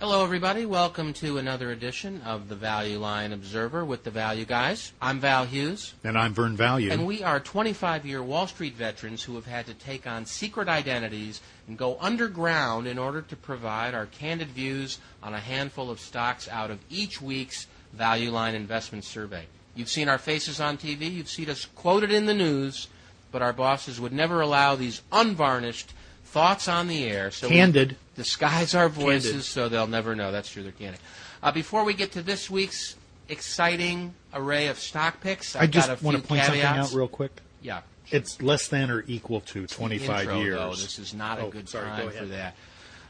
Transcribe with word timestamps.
Hello, 0.00 0.22
everybody. 0.22 0.64
Welcome 0.64 1.12
to 1.14 1.38
another 1.38 1.72
edition 1.72 2.22
of 2.24 2.48
the 2.48 2.54
Value 2.54 3.00
Line 3.00 3.32
Observer 3.32 3.84
with 3.84 4.04
the 4.04 4.12
Value 4.12 4.44
Guys. 4.44 4.92
I'm 5.02 5.18
Val 5.18 5.44
Hughes. 5.44 5.92
And 6.04 6.16
I'm 6.16 6.32
Vern 6.32 6.56
Value. 6.56 6.92
And 6.92 7.04
we 7.04 7.24
are 7.24 7.40
25 7.40 8.06
year 8.06 8.22
Wall 8.22 8.46
Street 8.46 8.76
veterans 8.76 9.24
who 9.24 9.34
have 9.34 9.46
had 9.46 9.66
to 9.66 9.74
take 9.74 10.06
on 10.06 10.24
secret 10.24 10.68
identities 10.68 11.40
and 11.66 11.76
go 11.76 11.98
underground 12.00 12.86
in 12.86 12.96
order 12.96 13.22
to 13.22 13.34
provide 13.34 13.92
our 13.92 14.06
candid 14.06 14.46
views 14.50 15.00
on 15.20 15.34
a 15.34 15.40
handful 15.40 15.90
of 15.90 15.98
stocks 15.98 16.48
out 16.48 16.70
of 16.70 16.78
each 16.88 17.20
week's 17.20 17.66
Value 17.92 18.30
Line 18.30 18.54
Investment 18.54 19.02
Survey. 19.04 19.46
You've 19.74 19.88
seen 19.88 20.08
our 20.08 20.18
faces 20.18 20.60
on 20.60 20.78
TV, 20.78 21.12
you've 21.12 21.28
seen 21.28 21.50
us 21.50 21.64
quoted 21.74 22.12
in 22.12 22.26
the 22.26 22.34
news, 22.34 22.86
but 23.32 23.42
our 23.42 23.52
bosses 23.52 24.00
would 24.00 24.12
never 24.12 24.42
allow 24.42 24.76
these 24.76 25.02
unvarnished 25.10 25.92
thoughts 26.24 26.68
on 26.68 26.86
the 26.86 27.04
air. 27.04 27.32
So 27.32 27.48
candid. 27.48 27.96
Disguise 28.18 28.74
our 28.74 28.90
voices 28.90 29.30
candid. 29.30 29.44
so 29.46 29.68
they'll 29.70 29.86
never 29.86 30.14
know. 30.14 30.30
That's 30.30 30.50
true, 30.50 30.62
they're 30.62 30.72
candid. 30.72 31.00
Uh, 31.42 31.52
before 31.52 31.84
we 31.84 31.94
get 31.94 32.12
to 32.12 32.22
this 32.22 32.50
week's 32.50 32.96
exciting 33.28 34.14
array 34.34 34.66
of 34.66 34.78
stock 34.78 35.20
picks, 35.22 35.56
I've 35.56 35.62
I 35.62 35.66
just 35.66 36.02
want 36.02 36.16
to 36.18 36.22
point 36.22 36.42
caveats. 36.42 36.46
something 36.46 36.62
out 36.62 36.92
real 36.92 37.08
quick. 37.08 37.40
Yeah. 37.62 37.80
It's 38.10 38.42
less 38.42 38.68
than 38.68 38.90
or 38.90 39.04
equal 39.06 39.40
to 39.42 39.66
25 39.66 40.20
intro, 40.20 40.40
years. 40.40 40.56
Though. 40.56 40.70
This 40.70 40.98
is 40.98 41.14
not 41.14 41.38
a 41.38 41.42
oh, 41.42 41.50
good 41.50 41.68
sorry, 41.68 41.88
time 41.88 42.10
for 42.10 42.26
that. 42.26 42.56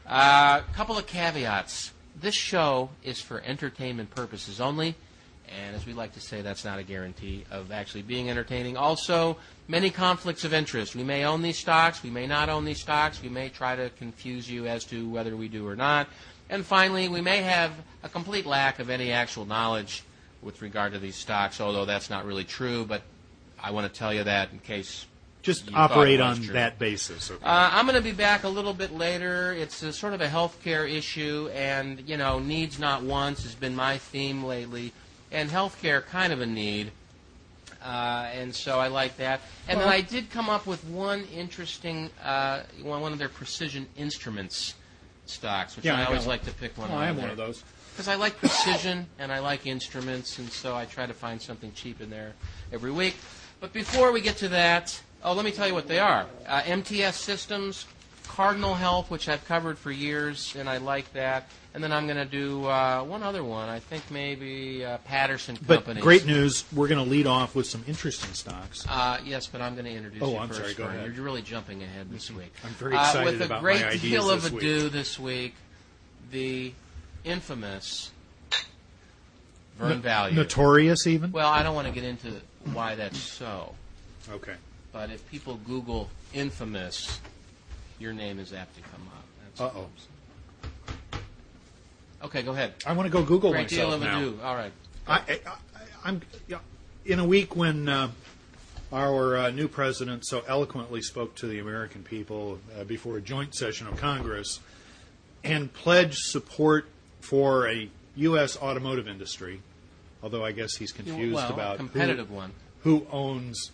A 0.05 0.11
uh, 0.11 0.61
couple 0.73 0.97
of 0.97 1.07
caveats. 1.07 1.91
This 2.19 2.35
show 2.35 2.89
is 3.03 3.21
for 3.21 3.41
entertainment 3.41 4.11
purposes 4.11 4.59
only. 4.59 4.95
And 5.49 5.75
as 5.75 5.85
we 5.85 5.93
like 5.93 6.13
to 6.13 6.19
say, 6.19 6.41
that's 6.41 6.63
not 6.63 6.79
a 6.79 6.83
guarantee 6.83 7.43
of 7.49 7.71
actually 7.71 8.03
being 8.03 8.29
entertaining. 8.29 8.77
Also, 8.77 9.37
many 9.67 9.89
conflicts 9.89 10.43
of 10.43 10.53
interest. 10.53 10.95
We 10.95 11.03
may 11.03 11.25
own 11.25 11.41
these 11.41 11.57
stocks, 11.57 12.03
we 12.03 12.09
may 12.09 12.27
not 12.27 12.49
own 12.49 12.65
these 12.65 12.79
stocks, 12.79 13.21
we 13.21 13.29
may 13.29 13.49
try 13.49 13.75
to 13.75 13.89
confuse 13.97 14.49
you 14.49 14.67
as 14.67 14.83
to 14.85 15.09
whether 15.09 15.35
we 15.35 15.47
do 15.47 15.67
or 15.67 15.75
not. 15.75 16.07
And 16.49 16.65
finally, 16.65 17.07
we 17.07 17.21
may 17.21 17.37
have 17.37 17.71
a 18.03 18.09
complete 18.09 18.45
lack 18.45 18.79
of 18.79 18.89
any 18.89 19.11
actual 19.11 19.45
knowledge 19.45 20.03
with 20.41 20.61
regard 20.61 20.93
to 20.93 20.99
these 20.99 21.15
stocks, 21.15 21.59
although 21.61 21.85
that's 21.85 22.09
not 22.09 22.25
really 22.25 22.43
true, 22.43 22.85
but 22.85 23.01
I 23.61 23.71
want 23.71 23.91
to 23.91 23.97
tell 23.97 24.13
you 24.13 24.23
that 24.23 24.51
in 24.51 24.59
case. 24.59 25.05
Just 25.41 25.73
operate 25.73 26.19
on 26.19 26.41
true. 26.41 26.53
that 26.53 26.79
basis. 26.79 27.31
Okay. 27.31 27.43
Uh, 27.43 27.69
I'm 27.71 27.85
going 27.85 27.95
to 27.95 28.03
be 28.03 28.11
back 28.11 28.43
a 28.43 28.49
little 28.49 28.73
bit 28.73 28.93
later. 28.93 29.53
It's 29.53 29.81
a, 29.83 29.93
sort 29.93 30.13
of 30.13 30.19
a 30.19 30.27
healthcare 30.27 30.89
issue, 30.89 31.49
and 31.53 32.03
you 32.07 32.17
know, 32.17 32.39
needs 32.39 32.77
not 32.77 33.03
wants 33.03 33.43
has 33.43 33.55
been 33.55 33.73
my 33.73 33.97
theme 33.97 34.43
lately 34.43 34.91
and 35.31 35.49
healthcare 35.49 36.05
kind 36.05 36.33
of 36.33 36.41
a 36.41 36.45
need. 36.45 36.91
Uh, 37.83 38.27
and 38.33 38.53
so 38.53 38.79
I 38.79 38.87
like 38.87 39.17
that. 39.17 39.39
And 39.67 39.77
well, 39.77 39.87
then 39.87 39.95
I 39.95 40.01
did 40.01 40.29
come 40.29 40.49
up 40.49 40.65
with 40.65 40.83
one 40.85 41.23
interesting 41.33 42.09
uh, 42.23 42.63
one, 42.81 43.01
one 43.01 43.13
of 43.13 43.19
their 43.19 43.29
precision 43.29 43.87
instruments 43.95 44.75
stocks, 45.25 45.75
which 45.75 45.85
yeah, 45.85 45.95
I, 45.95 46.01
I 46.01 46.05
always 46.05 46.27
like 46.27 46.43
to 46.43 46.51
pick 46.51 46.77
one. 46.77 46.89
Oh, 46.91 46.95
I 46.95 47.07
am 47.07 47.17
one 47.17 47.29
of 47.29 47.37
those 47.37 47.63
because 47.91 48.07
I 48.07 48.15
like 48.15 48.37
precision 48.37 49.07
and 49.17 49.31
I 49.31 49.39
like 49.39 49.65
instruments, 49.65 50.39
and 50.39 50.49
so 50.49 50.75
I 50.75 50.85
try 50.85 51.05
to 51.05 51.13
find 51.13 51.41
something 51.41 51.71
cheap 51.73 52.01
in 52.01 52.09
there 52.09 52.33
every 52.73 52.91
week. 52.91 53.15
But 53.59 53.73
before 53.73 54.11
we 54.11 54.21
get 54.21 54.37
to 54.37 54.47
that, 54.49 55.01
oh, 55.23 55.33
let 55.33 55.45
me 55.45 55.51
tell 55.51 55.67
you 55.67 55.73
what 55.73 55.87
they 55.87 55.99
are: 55.99 56.25
uh, 56.47 56.61
MTS 56.61 57.15
Systems, 57.15 57.85
Cardinal 58.39 58.73
Health, 58.73 59.11
which 59.11 59.27
I've 59.27 59.45
covered 59.49 59.77
for 59.77 59.91
years, 59.91 60.55
and 60.57 60.69
I 60.69 60.77
like 60.77 61.11
that. 61.11 61.49
And 61.73 61.83
then 61.83 61.91
I'm 61.91 62.05
going 62.05 62.15
to 62.15 62.23
do 62.23 62.65
uh, 62.67 63.03
one 63.03 63.21
other 63.21 63.43
one. 63.43 63.67
I 63.67 63.79
think 63.79 64.09
maybe 64.09 64.85
uh, 64.85 64.97
Patterson 64.99 65.57
Companies. 65.57 65.95
But 65.95 65.99
great 65.99 66.25
news. 66.25 66.63
We're 66.73 66.87
going 66.87 67.03
to 67.03 67.09
lead 67.09 67.27
off 67.27 67.53
with 67.53 67.65
some 67.65 67.83
interesting 67.85 68.31
stocks. 68.31 68.85
Uh, 68.87 69.17
yes, 69.25 69.45
but 69.45 69.59
I'm 69.59 69.73
going 69.73 69.87
to 69.87 69.91
introduce 69.91 70.23
oh, 70.23 70.31
you 70.31 70.37
I'm 70.37 70.47
first. 70.47 70.61
sorry. 70.61 70.73
Go 70.73 70.85
ahead. 70.85 71.13
You're 71.13 71.25
really 71.25 71.41
jumping 71.41 71.83
ahead 71.83 72.09
this 72.09 72.29
mm-hmm. 72.29 72.37
week. 72.37 72.53
I'm 72.63 72.69
very 72.75 72.93
excited 72.93 73.19
uh, 73.19 73.25
with 73.25 73.41
about 73.41 73.57
a 73.57 73.61
great 73.61 73.81
my 73.81 73.87
ideas 73.89 74.01
deal 74.03 74.29
of 74.29 74.43
this 74.43 74.53
ado 74.53 74.83
week. 74.83 74.93
this 74.93 75.19
week, 75.19 75.55
the 76.31 76.73
infamous 77.25 78.11
Vern 79.77 79.99
Value. 79.99 80.37
Notorious, 80.37 81.07
even? 81.07 81.33
Well, 81.33 81.49
I 81.49 81.61
don't 81.61 81.75
want 81.75 81.89
to 81.89 81.93
get 81.93 82.05
into 82.05 82.31
why 82.71 82.95
that's 82.95 83.19
so. 83.19 83.75
Okay. 84.31 84.55
But 84.93 85.09
if 85.09 85.29
people 85.29 85.59
Google 85.65 86.09
infamous, 86.33 87.19
your 87.99 88.13
name 88.13 88.39
is 88.39 88.53
apt 88.53 88.75
to 88.75 88.81
come 88.81 89.07
up. 89.07 89.25
Uh 89.59 89.79
oh. 89.79 89.87
Okay, 92.23 92.41
go 92.41 92.51
ahead. 92.51 92.73
I 92.85 92.93
want 92.93 93.05
to 93.05 93.11
go 93.11 93.23
Google 93.23 93.51
Great 93.51 93.71
myself 93.71 93.89
deal 93.89 93.93
of 93.93 94.01
now. 94.01 94.19
ado. 94.19 94.39
All 94.43 94.55
right. 94.55 94.71
I, 95.07 95.39
I'm, 96.03 96.21
in 97.05 97.19
a 97.19 97.25
week 97.25 97.55
when 97.55 97.89
uh, 97.89 98.11
our 98.91 99.37
uh, 99.37 99.51
new 99.51 99.67
president 99.67 100.25
so 100.25 100.43
eloquently 100.47 101.01
spoke 101.01 101.35
to 101.35 101.47
the 101.47 101.59
American 101.59 102.03
people 102.03 102.59
uh, 102.77 102.83
before 102.83 103.17
a 103.17 103.21
joint 103.21 103.55
session 103.55 103.87
of 103.87 103.97
Congress 103.97 104.59
and 105.43 105.71
pledged 105.73 106.17
support 106.17 106.87
for 107.21 107.67
a 107.67 107.89
U.S. 108.17 108.57
automotive 108.57 109.07
industry. 109.07 109.61
Although 110.21 110.43
I 110.43 110.51
guess 110.51 110.75
he's 110.75 110.91
confused 110.91 111.35
well, 111.35 111.53
about 111.53 111.77
competitive 111.77 112.27
who, 112.27 112.35
one. 112.35 112.51
who 112.81 113.07
owns. 113.11 113.71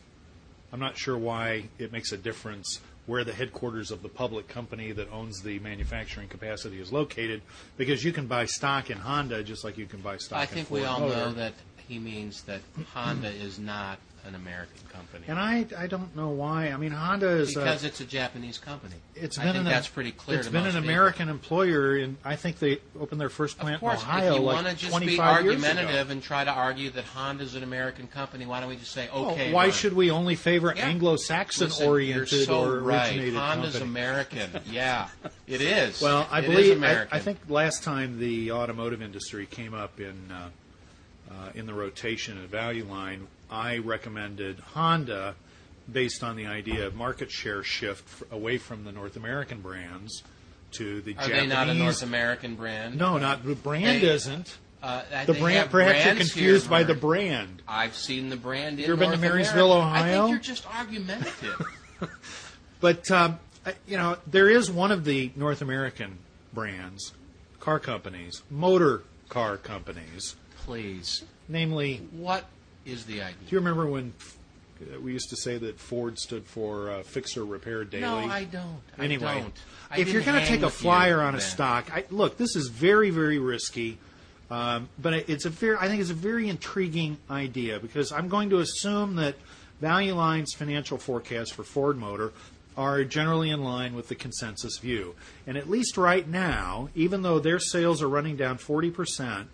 I'm 0.72 0.80
not 0.80 0.98
sure 0.98 1.18
why 1.18 1.66
it 1.80 1.92
makes 1.92 2.12
a 2.12 2.18
difference 2.18 2.80
where 3.06 3.24
the 3.24 3.34
headquarters 3.34 3.92
of 3.92 4.02
the 4.02 4.10
public 4.10 4.48
company 4.48 4.92
that 4.92 5.12
owns 5.12 5.42
the 5.42 5.60
manufacturing 5.60 6.28
capacity 6.28 6.80
is 6.80 6.92
located, 6.92 7.42
because 7.78 8.04
you 8.04 8.12
can 8.12 8.28
buy 8.28 8.46
stock 8.46 8.90
in 8.90 8.98
Honda 8.98 9.44
just 9.44 9.64
like 9.64 9.78
you 9.78 9.86
can 9.86 10.02
buy 10.02 10.18
stock. 10.18 10.40
In 10.40 10.44
I 10.44 10.46
think 10.46 10.72
we 10.72 10.84
all 10.86 11.02
Motor. 11.02 11.16
know 11.16 11.26
oh, 11.26 11.32
that 11.34 11.54
he 11.88 12.00
means 12.00 12.44
that 12.44 12.62
Honda 12.94 13.30
is 13.30 13.60
not 13.60 14.00
an 14.28 14.34
American 14.36 14.80
company. 14.92 15.26
And 15.28 15.38
I, 15.38 15.66
I 15.78 15.88
don't 15.88 16.16
know 16.16 16.30
why. 16.30 16.70
I 16.70 16.78
mean, 16.78 16.92
Honda 16.92 17.28
is 17.30 17.54
because 17.54 17.84
a, 17.84 17.88
it's 17.88 18.02
a 18.02 18.06
Japanese 18.06 18.58
company. 18.58 18.96
It's 19.14 19.38
I 19.38 19.44
been 19.44 19.54
think 19.54 19.66
an, 19.66 19.72
that's 19.72 19.88
pretty 19.88 20.12
clear. 20.12 20.40
It's 20.40 20.48
been 20.50 20.66
an 20.66 20.76
American 20.78 21.30
employer, 21.30 21.96
and 21.98 22.18
I 22.26 22.36
think 22.36 22.58
they 22.60 22.80
opened 23.00 23.22
their 23.22 23.30
first 23.30 23.60
plant 23.60 23.82
course, 23.82 24.02
in 24.02 24.08
Ohio 24.10 24.32
if 24.34 24.40
you 24.40 24.46
like 24.46 24.56
want 24.56 24.68
to 24.68 24.76
just 24.76 24.92
25 24.92 25.16
be 25.16 25.20
argumentative 25.50 26.10
and 26.10 26.24
try 26.24 26.44
to 26.44 26.50
argue 26.52 26.90
that 26.92 27.04
Honda 27.04 27.44
is 27.44 27.54
an 27.56 27.64
American 27.64 28.08
company, 28.08 28.46
why 28.46 28.60
don't 28.60 28.70
we 28.70 28.78
just 28.78 28.92
say 28.94 29.08
Oh, 29.14 29.32
okay? 29.32 29.54
why 29.54 29.64
Ryan. 29.64 29.72
should 29.74 29.94
we 29.94 30.10
only 30.12 30.36
favor 30.36 30.74
Yeah. 30.76 30.86
Anglo-Saxon 30.88 31.68
Listen, 31.68 31.88
oriented 31.88 32.46
so 32.48 32.64
or 32.64 32.80
right. 32.80 33.10
originated 33.10 33.36
Honda's 33.36 33.74
company? 33.74 33.92
American. 33.92 34.50
Yeah, 34.72 35.08
it 35.48 35.62
is. 35.62 36.02
Well, 36.02 36.28
I 36.32 36.40
It 36.40 36.48
believe 36.48 36.84
I. 36.84 37.06
I 37.12 37.20
think 37.20 37.38
last 37.48 37.84
time 37.84 38.18
the 38.20 38.52
automotive 38.52 39.02
industry 39.02 39.46
came 39.46 39.74
up 39.76 40.00
in 40.00 40.32
uh, 40.32 40.50
uh, 41.30 41.50
in 41.56 41.66
the 41.66 41.74
rotation 41.74 42.38
and 42.38 42.48
value 42.50 42.86
line, 42.86 43.28
I 43.50 43.78
recommended 43.78 44.60
Honda 44.74 45.36
based 45.92 46.24
on 46.24 46.36
the 46.36 46.48
idea 46.48 46.88
of 46.88 46.96
market 46.96 47.32
share 47.32 47.64
shift 47.64 48.04
f- 48.08 48.32
away 48.32 48.58
from 48.58 48.84
the 48.86 48.92
North 48.92 49.16
American 49.16 49.62
brands 49.62 50.24
to 50.72 51.02
the 51.02 51.12
Are 51.12 51.28
Japanese. 51.28 51.42
they 51.42 51.48
not 51.48 51.70
a 51.70 51.74
North 51.76 52.02
American 52.04 52.56
brand? 52.56 52.98
No, 52.98 53.18
not 53.18 53.46
the 53.46 53.56
brand 53.56 54.02
They- 54.02 54.10
isn't. 54.10 54.58
Uh, 54.84 55.02
The 55.26 55.34
they 55.34 55.40
brand, 55.40 55.58
have 55.58 55.70
perhaps 55.72 55.96
you're 56.06 56.14
brands 56.16 56.32
confused 56.32 56.70
by 56.70 56.84
the 56.84 56.94
Vern. 56.94 57.00
brand. 57.02 57.62
I've 57.68 57.96
seen 57.96 58.30
the 58.30 58.36
brand 58.36 58.80
in 58.80 58.86
You 58.86 58.94
ever 58.94 58.96
been 58.98 59.12
to 59.12 59.18
North 59.18 59.22
Marysville, 59.32 59.72
America. 59.74 59.96
I 59.96 60.00
Ohio? 60.02 60.22
think 60.28 60.30
you're 60.32 60.40
just 60.56 60.68
argumentative. 60.76 61.62
But 62.82 63.10
um, 63.10 63.40
I- 63.66 63.74
you 63.88 63.98
know, 63.98 64.18
there 64.28 64.50
is 64.50 64.70
one 64.70 64.92
of 64.92 65.06
the 65.06 65.32
North 65.36 65.62
American 65.62 66.18
brands, 66.54 67.14
car 67.60 67.80
companies, 67.80 68.44
motor 68.50 69.04
car 69.30 69.58
companies, 69.58 70.36
Please, 70.66 71.24
namely. 71.48 72.08
what 72.12 72.46
is 72.86 73.06
the 73.06 73.22
idea? 73.22 73.36
Do 73.48 73.56
you 73.56 73.60
remember 73.60 73.86
when 73.88 74.14
uh, 74.82 75.00
we 75.00 75.14
used 75.14 75.30
to 75.30 75.36
say 75.36 75.58
that 75.58 75.80
Ford 75.80 76.20
stood 76.20 76.46
for 76.46 76.90
uh, 76.92 77.04
Fixer 77.04 77.44
Repair 77.46 77.84
Daily? 77.84 78.02
No, 78.02 78.18
I 78.18 78.44
don't. 78.46 78.82
I 78.98 79.04
Anyway, 79.04 79.40
don't. 79.42 79.54
I 79.92 80.00
if 80.00 80.08
you're 80.12 80.22
didn't 80.22 80.26
going 80.26 80.36
to 80.36 80.42
hang 80.42 80.50
take 80.58 80.62
a 80.62 80.66
with 80.66 80.76
you 80.76 80.82
flyer 80.82 81.22
on 81.22 81.30
a 81.36 81.38
then. 81.38 81.42
stock, 81.48 81.92
I, 81.96 82.06
look, 82.10 82.38
this 82.38 82.56
is 82.56 82.68
very, 82.70 83.10
very 83.10 83.40
risky. 83.40 83.98
Um, 84.52 84.90
but 85.02 85.14
it- 85.14 85.30
it's 85.30 85.46
a 85.46 85.50
very, 85.50 85.78
I 85.78 85.88
think 85.88 86.02
it's 86.02 86.12
a 86.12 86.14
very 86.14 86.50
intriguing 86.50 87.18
idea 87.32 87.80
because 87.80 88.12
I'm 88.12 88.28
going 88.30 88.50
to 88.52 88.60
assume 88.60 89.16
that 89.16 89.36
Value 89.82 90.14
Line's 90.14 90.54
financial 90.54 90.98
forecasts 90.98 91.52
for 91.52 91.64
Ford 91.64 91.98
Motor 91.98 92.32
are 92.78 93.04
generally 93.06 93.50
in 93.50 93.64
line 93.64 93.96
with 93.96 94.10
the 94.10 94.16
consensus 94.16 94.78
view. 94.78 95.16
And 95.48 95.58
at 95.58 95.70
least 95.70 95.98
right 95.98 96.28
now, 96.28 96.90
even 96.94 97.22
though 97.22 97.40
their 97.40 97.58
sales 97.60 98.02
are 98.02 98.10
running 98.10 98.36
down 98.36 98.58
40%, 98.58 99.46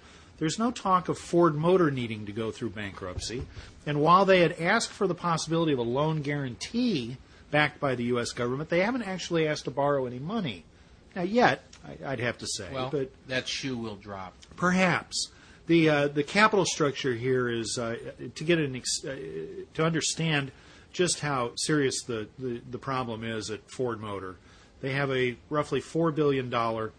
there's 0.42 0.58
no 0.58 0.72
talk 0.72 1.08
of 1.08 1.20
Ford 1.20 1.54
Motor 1.54 1.92
needing 1.92 2.26
to 2.26 2.32
go 2.32 2.50
through 2.50 2.72
bankruptcy. 2.72 3.46
And 3.86 4.02
while 4.02 4.26
they 4.26 4.40
had 4.40 4.54
asked 4.54 4.90
for 4.90 5.06
the 5.06 5.14
possibility 5.14 5.72
of 5.72 5.78
a 5.78 5.84
loan 5.84 6.24
guarantee 6.24 7.18
backed 7.52 7.80
by 7.80 7.94
the 7.94 8.06
U.S. 8.06 8.32
government, 8.32 8.72
they 8.72 8.82
haven't 8.82 9.04
actually 9.04 9.48
asked 9.48 9.66
to 9.66 9.72
borrow 9.72 10.08
any 10.08 10.18
money. 10.18 10.66
Now, 11.16 11.22
yet, 11.22 11.64
I'd 12.04 12.20
have 12.20 12.40
to 12.40 12.48
say. 12.48 12.68
Well, 12.74 12.90
but 12.90 13.12
that 13.28 13.48
shoe 13.48 13.78
will 13.78 13.98
drop. 13.98 14.34
Perhaps 14.56 15.30
the 15.68 15.88
uh, 15.88 16.08
the 16.08 16.24
capital 16.24 16.66
structure 16.66 17.14
here 17.14 17.48
is 17.48 17.78
uh, 17.78 17.98
to 18.34 18.44
get 18.44 18.58
an 18.58 18.76
ex- 18.76 19.06
uh, 19.06 19.16
to 19.76 19.86
understand 19.86 20.52
just 20.92 21.20
how 21.20 21.52
serious 21.56 22.02
the, 22.02 22.28
the, 22.40 22.62
the 22.68 22.80
problem 22.80 23.24
is 23.24 23.52
at 23.52 23.60
Ford 23.70 24.02
Motor. 24.02 24.38
They 24.82 24.94
have 24.94 25.12
a 25.12 25.38
roughly 25.52 25.82
four 25.82 26.12
billion 26.12 26.50
dollar 26.50 26.94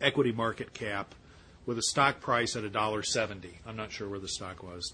equity 0.00 0.32
market 0.32 0.74
cap 0.74 1.14
with 1.66 1.78
a 1.78 1.82
stock 1.82 2.20
price 2.20 2.56
at 2.56 2.64
a 2.64 2.70
dollar 2.70 3.02
seventy. 3.02 3.58
I'm 3.66 3.76
not 3.76 3.92
sure 3.92 4.08
where 4.08 4.18
the 4.20 4.28
stock 4.28 4.62
was 4.62 4.92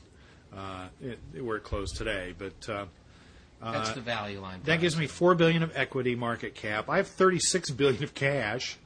uh, 0.56 0.88
it, 1.00 1.18
where 1.42 1.56
it 1.58 1.64
closed 1.64 1.96
today, 1.96 2.34
but. 2.36 2.68
Uh, 2.68 2.86
That's 3.62 3.92
the 3.92 4.00
value 4.00 4.40
line. 4.40 4.60
that 4.64 4.80
gives 4.80 4.96
me 4.98 5.06
four 5.06 5.36
billion 5.36 5.62
of 5.62 5.70
equity 5.76 6.16
market 6.16 6.56
cap. 6.56 6.88
I 6.88 6.96
have 6.96 7.06
thirty-six 7.06 7.70
billion 7.70 8.02
of 8.02 8.12
cash. 8.12 8.76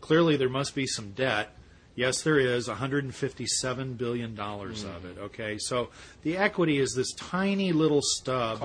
clearly 0.00 0.36
there 0.36 0.48
must 0.48 0.74
be 0.74 0.86
some 0.88 1.12
debt. 1.12 1.54
Yes, 1.96 2.22
there 2.22 2.40
is 2.40 2.66
157 2.66 3.94
billion 3.94 4.34
dollars 4.34 4.82
Hmm. 4.82 4.90
of 4.96 5.04
it. 5.04 5.16
Okay, 5.18 5.58
so 5.58 5.90
the 6.22 6.36
equity 6.36 6.78
is 6.80 6.92
this 6.94 7.12
tiny 7.12 7.72
little 7.72 8.00
stub. 8.02 8.60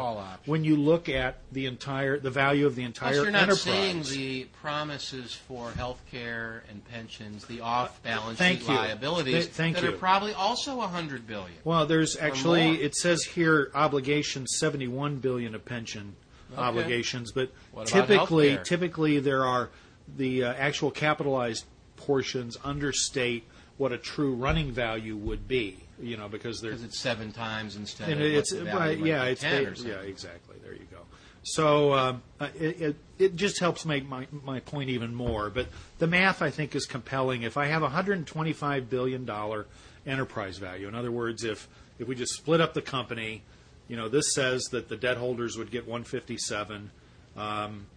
When 0.45 0.63
you 0.63 0.75
look 0.75 1.07
at 1.09 1.37
the 1.51 1.67
entire, 1.67 2.17
the 2.19 2.31
value 2.31 2.65
of 2.65 2.75
the 2.75 2.81
entire 2.83 3.11
Plus, 3.13 3.23
you're 3.23 3.31
not 3.31 3.43
enterprise. 3.43 3.61
seeing 3.61 4.03
the 4.03 4.45
promises 4.61 5.35
for 5.47 5.71
health 5.71 6.01
care 6.09 6.63
and 6.69 6.83
pensions, 6.89 7.45
the 7.45 7.61
off-balance 7.61 8.39
sheet 8.39 8.67
liabilities 8.67 9.47
Th- 9.47 9.73
that 9.75 9.83
you. 9.83 9.89
are 9.89 9.91
probably 9.91 10.33
also 10.33 10.81
a 10.81 10.87
hundred 10.87 11.27
billion. 11.27 11.57
Well, 11.63 11.85
there's 11.85 12.17
actually 12.17 12.81
it 12.81 12.95
says 12.95 13.21
here 13.23 13.69
obligations 13.75 14.57
71 14.57 15.17
billion 15.17 15.53
of 15.53 15.65
pension 15.65 16.15
Okay. 16.51 16.59
obligations, 16.61 17.31
but 17.31 17.51
typically 17.85 18.55
healthcare? 18.57 18.63
typically 18.63 19.19
there 19.19 19.45
are 19.45 19.69
the 20.17 20.43
uh, 20.45 20.53
actual 20.53 20.89
capitalized 20.89 21.65
portions 21.99 22.57
understate 22.63 23.43
what 23.77 23.91
a 23.91 23.97
true 23.97 24.33
running 24.33 24.71
value 24.71 25.15
would 25.15 25.47
be. 25.47 25.77
You 26.01 26.15
know, 26.15 26.29
because 26.29 26.61
they're 26.61 26.71
it's 26.71 26.99
seven 26.99 27.33
times 27.33 27.75
instead 27.75 28.09
and 28.09 28.21
of 28.21 28.27
it's 28.27 28.53
what 28.53 28.59
the 28.59 28.65
value 28.65 28.79
right, 28.79 28.99
might 28.99 29.07
yeah, 29.07 29.25
be 29.25 29.31
it's 29.31 29.41
10 29.41 29.63
ba- 29.63 29.69
or 29.71 29.75
something. 29.75 29.93
yeah, 29.93 29.99
exactly. 29.99 30.55
There 30.63 30.73
you 30.73 30.87
go. 30.89 30.99
So 31.43 31.93
um, 31.93 32.21
uh, 32.39 32.47
it, 32.57 32.81
it 32.81 32.95
it 33.17 33.35
just 33.35 33.59
helps 33.59 33.85
make 33.85 34.07
my 34.07 34.27
my 34.43 34.59
point 34.61 34.89
even 34.89 35.13
more. 35.13 35.49
But 35.49 35.67
the 35.97 36.07
math 36.07 36.41
I 36.41 36.49
think 36.51 36.73
is 36.75 36.85
compelling. 36.85 37.43
If 37.43 37.57
I 37.57 37.65
have 37.65 37.81
a 37.81 37.85
125 37.85 38.89
billion 38.89 39.25
dollar 39.25 39.67
enterprise 40.05 40.57
value, 40.57 40.87
in 40.87 40.95
other 40.95 41.11
words, 41.11 41.43
if 41.43 41.67
if 41.97 42.07
we 42.07 42.15
just 42.15 42.33
split 42.33 42.61
up 42.61 42.73
the 42.73 42.81
company, 42.81 43.43
you 43.89 43.97
know, 43.97 44.07
this 44.07 44.33
says 44.33 44.63
that 44.71 44.87
the 44.87 44.95
debt 44.95 45.17
holders 45.17 45.57
would 45.57 45.71
get 45.71 45.83
157. 45.85 46.91
Um, 47.35 47.87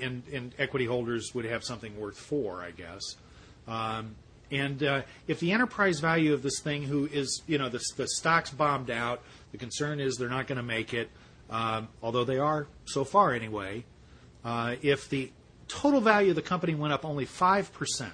and, 0.00 0.54
equity 0.58 0.86
holders 0.86 1.32
would 1.34 1.44
have 1.44 1.64
something 1.64 1.98
worth 1.98 2.18
four, 2.18 2.62
I 2.62 2.70
guess. 2.70 3.16
Um, 3.66 4.14
and 4.50 4.82
uh, 4.82 5.02
if 5.26 5.40
the 5.40 5.52
enterprise 5.52 6.00
value 6.00 6.34
of 6.34 6.42
this 6.42 6.60
thing, 6.60 6.82
who 6.82 7.06
is, 7.06 7.42
you 7.46 7.58
know, 7.58 7.68
the, 7.68 7.82
the 7.96 8.06
stock's 8.06 8.50
bombed 8.50 8.90
out, 8.90 9.22
the 9.50 9.58
concern 9.58 9.98
is 9.98 10.16
they're 10.16 10.28
not 10.28 10.46
going 10.46 10.56
to 10.56 10.62
make 10.62 10.92
it, 10.92 11.10
um, 11.48 11.88
although 12.02 12.24
they 12.24 12.38
are 12.38 12.66
so 12.84 13.04
far 13.04 13.32
anyway. 13.32 13.84
Uh, 14.44 14.76
if 14.82 15.08
the 15.08 15.30
total 15.68 16.00
value 16.00 16.30
of 16.30 16.36
the 16.36 16.42
company 16.42 16.74
went 16.74 16.92
up 16.92 17.04
only 17.04 17.24
5%, 17.24 18.10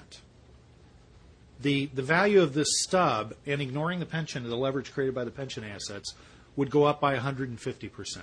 the, 1.61 1.87
the 1.87 2.03
value 2.03 2.41
of 2.41 2.55
this 2.55 2.69
stub, 2.83 3.35
and 3.47 3.61
ignoring 3.61 3.99
the 3.99 4.07
pension, 4.07 4.49
the 4.49 4.57
leverage 4.57 4.93
created 4.93 5.15
by 5.15 5.25
the 5.25 5.31
pension 5.33 5.65
assets, 5.65 6.15
would 6.55 6.71
go 6.71 6.85
up 6.85 7.01
by 7.01 7.17
150%. 7.17 8.19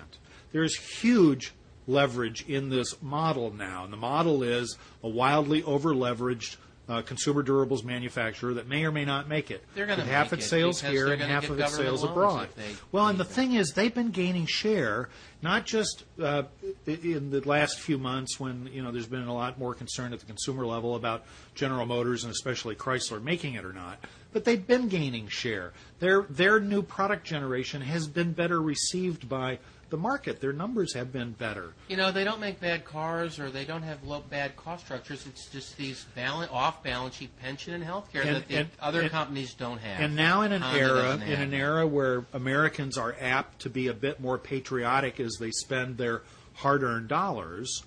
There's 0.52 0.76
huge 0.76 1.54
leverage 1.88 2.46
in 2.48 2.70
this 2.70 3.02
model 3.02 3.54
now, 3.54 3.84
and 3.84 3.94
the 3.94 3.98
model 3.98 4.44
is 4.44 4.78
a 5.04 5.10
wildly 5.10 5.64
over 5.64 5.94
leveraged 5.94 6.58
uh, 6.88 7.02
consumer 7.02 7.44
durables 7.44 7.84
manufacturer 7.84 8.54
that 8.56 8.68
may 8.68 8.86
or 8.86 8.92
may 8.92 9.06
not 9.06 9.28
make 9.28 9.50
it. 9.50 9.64
They're 9.74 9.86
gonna 9.86 10.04
With 10.04 10.12
half 10.12 10.34
its 10.34 10.46
sales 10.46 10.82
here 10.82 11.12
and 11.12 11.22
half 11.22 11.50
of 11.50 11.60
its 11.60 11.76
sales 11.76 12.04
abroad. 12.04 12.50
Well, 12.92 13.08
and 13.08 13.20
the 13.20 13.24
them. 13.24 13.34
thing 13.34 13.54
is, 13.54 13.74
they've 13.74 13.94
been 13.94 14.12
gaining 14.12 14.46
share, 14.46 15.10
not 15.42 15.66
just 15.66 16.04
uh, 16.22 16.44
in 16.86 17.32
the 17.32 17.42
last 17.48 17.80
few 17.80 17.98
months 17.98 18.40
when 18.40 18.70
you 18.72 18.84
know 18.84 18.92
there's 18.92 19.08
been 19.08 19.28
a 19.28 19.34
lot 19.34 19.58
more 19.58 19.74
concern 19.74 20.14
at 20.14 20.20
the 20.20 20.26
consumer 20.26 20.66
level 20.66 20.96
about 20.96 21.26
General 21.56 21.86
Motors 21.86 22.24
and 22.24 22.32
especially 22.32 22.76
Chrysler 22.76 23.22
making 23.22 23.56
it 23.56 23.66
or 23.66 23.74
not, 23.74 24.00
but 24.32 24.46
they've 24.46 24.66
been 24.66 24.88
gaining 24.88 25.28
share. 25.28 25.74
Their 26.00 26.24
their 26.24 26.60
new 26.60 26.84
product 26.84 27.26
generation 27.26 27.82
has 27.82 28.08
been 28.08 28.34
better 28.34 28.62
received 28.62 29.28
by 29.28 29.60
the 29.90 29.98
market. 29.98 30.42
Their 30.42 30.54
numbers 30.54 30.94
have 30.94 31.14
been 31.14 31.32
better. 31.32 31.74
You 31.88 31.98
know, 31.98 32.12
they 32.12 32.24
don't 32.24 32.40
make 32.40 32.60
bad 32.60 32.86
cars 32.86 33.40
or 33.40 33.50
they 33.50 33.66
don't 33.66 33.84
have 33.84 34.04
low 34.04 34.22
bad 34.22 34.56
cost 34.56 34.86
structures. 34.86 35.26
It's 35.28 35.48
just 35.48 35.78
these 35.78 36.06
balance, 36.16 36.52
off-balance 36.52 37.16
sheet 37.16 37.38
pension 37.40 37.74
and 37.74 37.84
health 37.84 38.12
care 38.12 38.24
that 38.26 38.48
the 38.48 38.56
and- 38.56 38.70
other 38.80 39.02
and- 39.02 39.12
companies 39.12 39.54
don't 39.54 39.78
have. 39.80 40.00
And 40.02 40.16
now 40.16 40.42
in 40.42 40.52
an 40.52 40.62
Honda 40.62 40.80
era 40.80 41.14
in 41.14 41.22
have 41.22 41.40
an 41.40 41.54
era 41.54 41.86
where 41.86 42.26
Americans 42.34 42.98
are 42.98 43.16
apt 43.20 43.62
to 43.62 43.70
be 43.70 43.88
a 43.88 43.94
bit 43.94 44.20
more 44.20 44.38
patriotic 44.38 45.20
as 45.20 45.38
they 45.40 45.52
spend 45.52 45.98
their 45.98 46.24
hard-earned 46.56 47.08
dollars, 47.08 47.84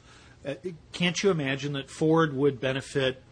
uh, 0.46 0.54
can't 0.92 1.22
you 1.22 1.30
imagine 1.30 1.72
that 1.72 1.90
Ford 1.90 2.32
would 2.34 2.60
benefit 2.60 3.22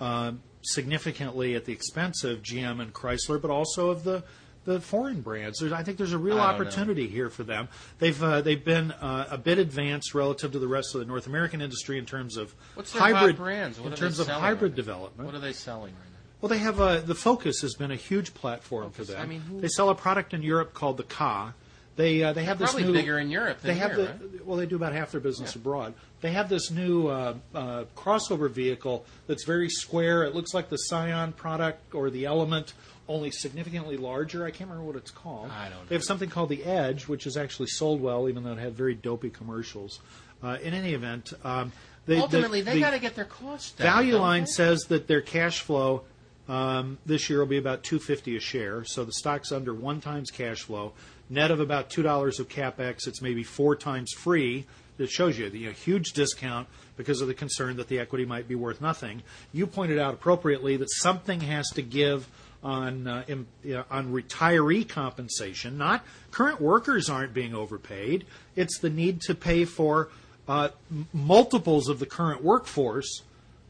um, 0.00 0.40
significantly 0.62 1.54
at 1.54 1.66
the 1.66 1.72
expense 1.72 2.24
of 2.24 2.42
GM 2.42 2.80
and 2.80 2.92
Chrysler, 2.92 3.40
but 3.40 3.50
also 3.50 3.90
of 3.90 4.04
the 4.04 4.24
the 4.64 4.80
foreign 4.80 5.20
brands. 5.20 5.58
There's, 5.60 5.72
I 5.72 5.82
think 5.82 5.98
there's 5.98 6.12
a 6.12 6.18
real 6.18 6.36
don't 6.36 6.46
know. 6.46 6.52
opportunity 6.52 7.06
here 7.06 7.30
for 7.30 7.42
them. 7.42 7.68
They've 7.98 8.22
uh, 8.22 8.40
they've 8.40 8.64
been 8.64 8.92
uh, 8.92 9.26
a 9.30 9.38
bit 9.38 9.58
advanced 9.58 10.14
relative 10.14 10.52
to 10.52 10.58
the 10.58 10.68
rest 10.68 10.94
of 10.94 11.00
the 11.00 11.06
North 11.06 11.26
American 11.26 11.60
industry 11.60 11.98
in 11.98 12.06
terms 12.06 12.36
of 12.36 12.54
hybrid 12.92 13.36
brands? 13.36 13.78
What 13.80 13.92
in 13.92 13.98
terms 13.98 14.18
of 14.18 14.28
hybrid 14.28 14.72
right 14.72 14.76
development. 14.76 15.26
What 15.26 15.34
are 15.34 15.40
they 15.40 15.52
selling 15.52 15.92
right 15.92 16.10
now? 16.12 16.18
Well, 16.40 16.48
they 16.50 16.58
have 16.58 16.80
a, 16.80 17.02
the 17.04 17.14
Focus 17.14 17.62
has 17.62 17.74
been 17.74 17.90
a 17.90 17.96
huge 17.96 18.34
platform 18.34 18.90
Focus. 18.90 19.06
for 19.06 19.12
them. 19.12 19.22
I 19.22 19.26
mean, 19.26 19.40
who- 19.40 19.60
they 19.60 19.68
sell 19.68 19.88
a 19.88 19.94
product 19.94 20.34
in 20.34 20.42
Europe 20.42 20.74
called 20.74 20.96
the 20.98 21.04
Ka. 21.04 21.52
They 21.96 22.24
uh, 22.24 22.32
they 22.32 22.42
have 22.42 22.58
this 22.58 22.72
Probably 22.72 22.88
new 22.88 22.98
bigger 22.98 23.20
in 23.20 23.30
Europe 23.30 23.60
than 23.60 23.72
they 23.72 23.78
have 23.78 23.92
here, 23.94 24.18
the 24.20 24.42
well 24.44 24.56
they 24.56 24.66
do 24.66 24.74
about 24.74 24.92
half 24.92 25.12
their 25.12 25.20
business 25.20 25.54
Yeah. 25.54 25.60
abroad. 25.60 25.94
They 26.22 26.32
have 26.32 26.48
this 26.48 26.72
new 26.72 27.06
uh, 27.06 27.34
uh, 27.54 27.84
crossover 27.96 28.50
vehicle 28.50 29.06
that's 29.28 29.44
very 29.44 29.68
square. 29.68 30.24
It 30.24 30.34
looks 30.34 30.52
like 30.54 30.68
the 30.70 30.76
Scion 30.76 31.32
product 31.32 31.94
or 31.94 32.10
the 32.10 32.24
Element, 32.24 32.72
only 33.08 33.30
significantly 33.30 33.96
larger. 33.96 34.44
I 34.44 34.50
can't 34.50 34.70
remember 34.70 34.86
what 34.86 34.96
it's 34.96 35.10
called. 35.10 35.50
I 35.50 35.68
don't 35.68 35.88
They 35.88 35.94
have 35.94 36.04
something 36.04 36.30
called 36.30 36.48
the 36.48 36.64
Edge, 36.64 37.06
which 37.06 37.24
has 37.24 37.36
actually 37.36 37.68
sold 37.68 38.00
well, 38.00 38.28
even 38.28 38.44
though 38.44 38.52
it 38.52 38.58
had 38.58 38.74
very 38.74 38.94
dopey 38.94 39.30
commercials. 39.30 40.00
Uh, 40.42 40.58
in 40.62 40.74
any 40.74 40.92
event, 40.94 41.32
um, 41.44 41.72
they, 42.06 42.18
Ultimately, 42.18 42.60
the, 42.60 42.66
they 42.66 42.74
the- 42.74 42.80
got 42.80 42.90
to 42.90 42.98
get 42.98 43.14
their 43.14 43.24
costs 43.24 43.72
down. 43.72 43.86
Value 43.86 44.16
Line 44.16 44.42
they? 44.42 44.46
says 44.46 44.80
that 44.88 45.06
their 45.06 45.22
cash 45.22 45.60
flow 45.60 46.02
um, 46.48 46.98
this 47.06 47.30
year 47.30 47.38
will 47.38 47.46
be 47.46 47.56
about 47.56 47.82
250 47.82 48.36
a 48.36 48.40
share. 48.40 48.84
So 48.84 49.04
the 49.04 49.12
stock's 49.12 49.52
under 49.52 49.72
one 49.72 50.00
times 50.00 50.30
cash 50.30 50.60
flow, 50.62 50.92
net 51.30 51.50
of 51.50 51.60
about 51.60 51.88
two 51.90 52.02
dollars 52.02 52.40
of 52.40 52.48
capex. 52.48 53.06
It's 53.06 53.22
maybe 53.22 53.42
four 53.42 53.76
times 53.76 54.12
free. 54.12 54.66
That 54.96 55.10
shows 55.10 55.36
you 55.36 55.50
the 55.50 55.58
you 55.58 55.66
know, 55.66 55.72
huge 55.72 56.12
discount 56.12 56.68
because 56.96 57.20
of 57.20 57.26
the 57.26 57.34
concern 57.34 57.78
that 57.78 57.88
the 57.88 57.98
equity 57.98 58.24
might 58.24 58.46
be 58.46 58.54
worth 58.54 58.80
nothing. 58.80 59.24
You 59.52 59.66
pointed 59.66 59.98
out 59.98 60.14
appropriately 60.14 60.76
that 60.76 60.88
something 60.88 61.40
has 61.40 61.68
to 61.70 61.82
give 61.82 62.28
on 62.64 63.06
uh, 63.06 63.24
you 63.28 63.46
know, 63.62 63.84
on 63.90 64.10
retiree 64.12 64.88
compensation. 64.88 65.76
Not 65.76 66.04
current 66.30 66.60
workers 66.60 67.10
aren't 67.10 67.34
being 67.34 67.54
overpaid. 67.54 68.24
It's 68.56 68.78
the 68.78 68.90
need 68.90 69.20
to 69.22 69.34
pay 69.34 69.66
for 69.66 70.08
uh, 70.48 70.70
multiples 71.12 71.88
of 71.88 71.98
the 71.98 72.06
current 72.06 72.42
workforce 72.42 73.22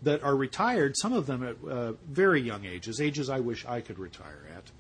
that 0.02 0.22
are 0.22 0.36
retired, 0.36 0.96
some 0.96 1.12
of 1.12 1.26
them 1.26 1.42
at 1.42 1.56
uh, 1.68 1.92
very 2.08 2.40
young 2.40 2.64
ages, 2.64 3.00
ages 3.00 3.28
I 3.28 3.40
wish 3.40 3.64
I 3.66 3.80
could 3.80 3.98
retire 3.98 4.46
at. 4.54 4.70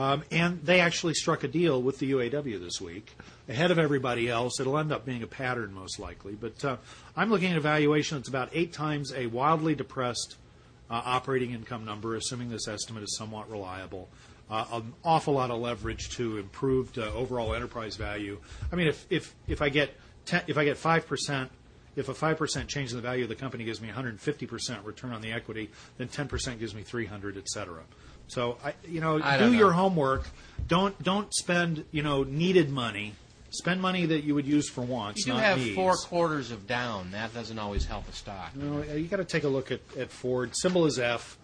Um, 0.00 0.22
and 0.30 0.62
they 0.62 0.80
actually 0.80 1.14
struck 1.14 1.42
a 1.42 1.48
deal 1.48 1.82
with 1.82 1.98
the 1.98 2.12
UAW 2.12 2.60
this 2.60 2.80
week, 2.80 3.16
ahead 3.48 3.72
of 3.72 3.78
everybody 3.78 4.28
else. 4.28 4.60
It'll 4.60 4.78
end 4.78 4.92
up 4.92 5.04
being 5.04 5.24
a 5.24 5.26
pattern, 5.26 5.72
most 5.72 5.98
likely. 5.98 6.34
But 6.34 6.64
uh, 6.64 6.76
I'm 7.16 7.30
looking 7.30 7.50
at 7.50 7.56
a 7.56 7.60
valuation 7.60 8.18
that's 8.18 8.28
about 8.28 8.50
eight 8.52 8.72
times 8.72 9.12
a 9.12 9.26
wildly 9.26 9.74
depressed 9.74 10.36
uh, 10.36 10.47
operating 10.94 11.52
income 11.52 11.84
number, 11.84 12.14
assuming 12.16 12.48
this 12.48 12.68
estimate 12.68 13.02
is 13.02 13.16
somewhat 13.16 13.50
reliable. 13.50 14.08
Uh, 14.50 14.64
an 14.72 14.94
awful 15.04 15.34
lot 15.34 15.50
of 15.50 15.60
leverage 15.60 16.08
to 16.10 16.38
improved 16.38 16.98
uh, 16.98 17.12
overall 17.12 17.54
enterprise 17.54 17.96
value. 17.96 18.38
I 18.72 18.76
mean, 18.76 18.88
if 18.88 19.06
if 19.10 19.34
if 19.46 19.60
I 19.60 19.68
get 19.68 19.94
10, 20.24 20.42
if 20.46 20.56
I 20.56 20.64
get 20.64 20.78
five 20.78 21.06
percent 21.06 21.50
if 21.98 22.08
a 22.08 22.14
5% 22.14 22.68
change 22.68 22.90
in 22.90 22.96
the 22.96 23.02
value 23.02 23.24
of 23.24 23.28
the 23.28 23.34
company 23.34 23.64
gives 23.64 23.80
me 23.80 23.88
150% 23.88 24.84
return 24.84 25.12
on 25.12 25.20
the 25.20 25.32
equity, 25.32 25.68
then 25.96 26.06
10% 26.06 26.58
gives 26.60 26.72
me 26.72 26.82
300, 26.82 27.36
et 27.36 27.48
cetera. 27.48 27.82
So, 28.28 28.58
I, 28.64 28.74
you 28.86 29.00
know, 29.00 29.18
do 29.38 29.52
your 29.52 29.72
homework. 29.72 30.28
Don't 30.68 31.02
don't 31.02 31.32
spend, 31.34 31.86
you 31.90 32.02
know, 32.02 32.24
needed 32.24 32.70
money. 32.70 33.14
Spend 33.50 33.80
money 33.80 34.04
that 34.06 34.24
you 34.24 34.34
would 34.34 34.46
use 34.46 34.68
for 34.68 34.82
wants, 34.82 35.20
You 35.20 35.32
do 35.32 35.32
not 35.32 35.42
have 35.42 35.58
needs. 35.58 35.74
four 35.74 35.96
quarters 35.96 36.50
of 36.50 36.66
down. 36.66 37.12
That 37.12 37.32
doesn't 37.32 37.58
always 37.58 37.86
help 37.86 38.06
a 38.08 38.12
stock. 38.12 38.54
No, 38.54 38.80
uh, 38.80 38.94
you 38.94 39.06
got 39.08 39.16
to 39.16 39.24
take 39.24 39.44
a 39.44 39.48
look 39.48 39.72
at, 39.72 39.80
at 39.98 40.10
Ford. 40.10 40.54
Symbol 40.54 40.84
is 40.84 40.98
F. 40.98 41.38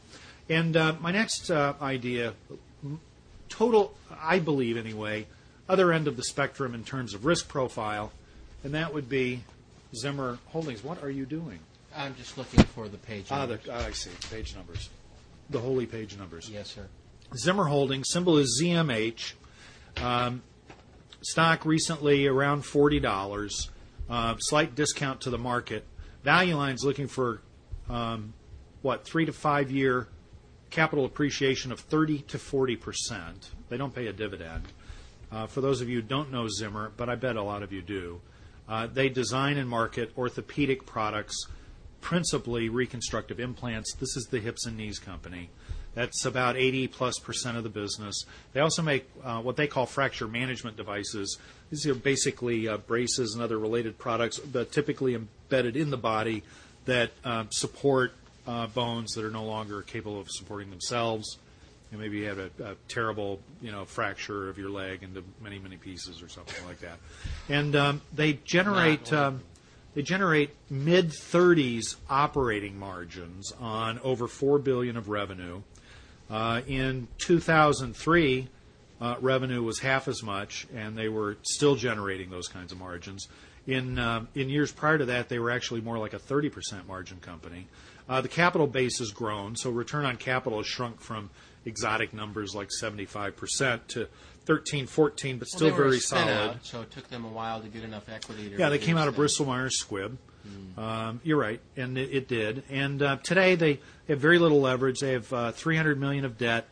And 0.51 0.77
uh, 0.77 0.97
my 1.01 1.11
next 1.11 1.51
uh, 1.51 1.73
idea, 1.81 2.35
total, 3.49 3.95
I 4.21 4.39
believe 4.39 4.77
anyway, 4.77 5.27
other 5.69 5.93
end 5.93 6.07
of 6.07 6.17
the 6.19 6.25
spectrum 6.25 6.75
in 6.75 6.85
terms 6.85 7.15
of 7.15 7.25
risk 7.25 7.49
profile, 7.49 8.13
and 8.63 8.75
that 8.75 8.93
would 8.93 9.09
be 9.09 9.45
Zimmer 9.97 10.39
Holdings. 10.49 10.85
What 10.85 11.03
are 11.03 11.11
you 11.11 11.25
doing? 11.25 11.61
I'm 11.97 12.15
just 12.17 12.37
looking 12.37 12.63
for 12.65 12.89
the 12.89 12.99
page. 12.99 13.27
Ah, 13.31 13.47
the, 13.47 13.55
numbers. 13.55 13.71
ah, 13.73 13.87
I 13.87 13.91
see. 13.93 14.11
Page 14.31 14.55
numbers. 14.57 14.91
The 15.51 15.61
holy 15.61 15.87
page 15.87 16.19
numbers. 16.19 16.51
yes, 16.51 16.71
sir. 16.71 16.87
Zimmer 17.37 17.65
Holdings, 17.65 18.09
symbol 18.11 18.37
is 18.39 18.61
ZMH. 18.63 19.33
Um, 20.03 20.43
stock 21.25 21.65
recently 21.65 22.27
around 22.27 22.63
$40. 22.63 23.69
Uh, 24.09 24.37
slight 24.39 24.75
discount 24.75 25.23
to 25.23 25.31
the 25.31 25.39
market. 25.39 25.85
Value 26.23 26.57
Line's 26.57 26.85
looking 26.85 27.09
for, 27.09 27.43
um, 27.89 28.35
what, 28.83 29.05
three 29.05 29.25
to 29.25 29.33
five 29.33 29.71
year 29.71 30.09
capital 30.71 31.05
appreciation 31.05 31.73
of 31.73 31.81
30 31.81 32.21
to 32.23 32.39
40%. 32.39 33.51
They 33.69 33.77
don't 33.77 33.95
pay 33.95 34.09
a 34.09 34.13
dividend. 34.13 34.65
Uh, 35.31 35.47
for 35.47 35.61
those 35.61 35.81
of 35.81 35.89
you 35.89 36.01
who 36.01 36.07
don't 36.07 36.31
know 36.31 36.49
Zimmer, 36.49 36.93
but 36.97 37.09
I 37.09 37.15
bet 37.15 37.37
a 37.37 37.43
lot 37.43 37.63
of 37.63 37.73
you 37.73 37.83
do, 37.83 38.21
uh, 38.69 38.87
they 38.87 39.09
design 39.09 39.57
and 39.57 39.69
market 39.69 40.13
orthopedic 40.17 40.87
products 40.87 41.47
principally 42.01 42.69
reconstructive 42.69 43.41
implants. 43.41 43.95
This 43.95 44.17
is 44.17 44.29
the 44.31 44.39
hips 44.39 44.67
and 44.67 44.77
knees 44.77 44.99
company. 44.99 45.51
That's 45.95 46.25
about 46.25 46.57
80 46.57 46.89
plus 46.89 47.19
percent 47.19 47.57
of 47.57 47.63
the 47.63 47.69
business. 47.69 48.25
They 48.53 48.61
also 48.61 48.83
make 48.83 49.09
uh, 49.23 49.41
what 49.41 49.57
they 49.57 49.67
call 49.67 49.87
fracture 49.87 50.27
management 50.27 50.77
devices. 50.77 51.39
These 51.71 51.87
are 51.87 51.95
basically 51.95 52.69
uh, 52.69 52.79
braces 52.79 53.35
and 53.35 53.43
other 53.43 53.59
related 53.59 53.99
products, 53.99 54.39
but 54.39 54.73
typically 54.73 55.15
embedded 55.15 55.77
in 55.77 55.91
the 55.91 55.97
body 55.97 56.43
that 56.85 57.13
uh, 57.25 57.45
support 57.51 58.13
uh, 58.47 58.67
bones 58.67 59.13
that 59.13 59.25
are 59.25 59.31
no 59.31 59.45
longer 59.45 59.83
capable 59.83 60.21
of 60.21 60.29
supporting 60.31 60.71
themselves. 60.71 61.39
You 61.91 61.99
know, 61.99 62.03
maybe 62.03 62.19
you 62.19 62.27
had 62.27 62.39
a, 62.39 62.51
a, 62.65 62.75
terrible, 62.89 63.41
you 63.63 63.71
know, 63.71 63.85
fracture 63.85 64.49
of 64.49 64.59
your 64.59 64.71
leg 64.71 65.03
into 65.03 65.23
many, 65.41 65.59
many 65.59 65.77
pieces 65.77 66.23
or 66.23 66.29
something 66.29 66.67
like 66.67 66.81
that. 66.81 66.99
And 67.49 67.77
um, 67.77 68.03
they 68.13 68.35
generate 68.45 69.13
um, 69.13 69.43
they 69.95 70.03
generate 70.03 70.51
mid 70.69 71.11
30s 71.11 71.97
operating 72.11 72.79
margins 72.79 73.53
on 73.61 74.01
over 74.01 74.27
four 74.27 74.59
billion 74.59 74.97
of 74.97 75.09
revenue. 75.09 75.63
Uh, 76.31 76.63
in 76.67 77.09
2003, 77.19 78.49
uh, 79.01 79.17
revenue 79.21 79.63
was 79.63 79.81
half 79.81 80.09
as 80.09 80.23
much, 80.23 80.67
and 80.75 80.97
they 80.97 81.09
were 81.09 81.37
still 81.43 81.77
generating 81.77 82.31
those 82.31 82.49
kinds 82.49 82.73
of 82.73 82.79
margins. 82.79 83.29
In 83.67 83.99
uh, 83.99 84.27
in 84.35 84.49
years 84.49 84.73
prior 84.73 84.99
to 84.99 85.07
that, 85.07 85.29
they 85.29 85.39
were 85.39 85.51
actually 85.51 85.81
more 85.81 85.99
like 85.99 86.13
a 86.13 86.19
30% 86.19 86.87
margin 86.87 87.19
company. 87.21 87.67
Uh, 88.09 88.21
the 88.21 88.29
capital 88.29 88.67
base 88.67 88.99
has 88.99 89.11
grown, 89.11 89.57
so 89.57 89.71
return 89.71 90.05
on 90.05 90.17
capital 90.17 90.59
has 90.59 90.67
shrunk 90.67 91.01
from 91.01 91.31
exotic 91.65 92.13
numbers 92.13 92.55
like 92.55 92.69
75% 92.69 93.87
to 93.89 94.09
13, 94.45 94.87
14, 94.87 95.39
but 95.39 95.49
still 95.49 95.69
well, 95.69 95.77
very 95.77 95.99
solid. 95.99 96.29
Out, 96.29 96.67
so 96.67 96.83
it 96.83 96.91
took 96.91 97.09
them 97.09 97.25
a 97.25 97.29
while 97.29 97.63
to 97.63 97.69
get 97.69 97.83
enough 97.83 98.09
equity. 98.11 98.53
yeah, 98.57 98.69
they 98.69 98.79
came 98.79 98.99
out 98.99 99.09
of 99.09 99.17
Bristol 99.17 99.47
Myers 99.47 99.83
Squibb. 99.83 100.19
Mm. 100.47 100.79
Um, 100.79 101.21
you're 101.25 101.39
right, 101.39 101.61
and 101.77 101.97
it, 101.97 102.15
it 102.15 102.29
did. 102.29 102.63
And 102.71 103.03
uh, 103.03 103.17
today 103.23 103.55
they 103.55 103.81
have 104.09 104.21
very 104.21 104.39
little 104.39 104.61
leverage. 104.61 105.01
They 105.01 105.13
have 105.13 105.33
uh, 105.33 105.53
300 105.53 105.99
million 105.99 106.25
of 106.25 106.39
debt. 106.39 106.69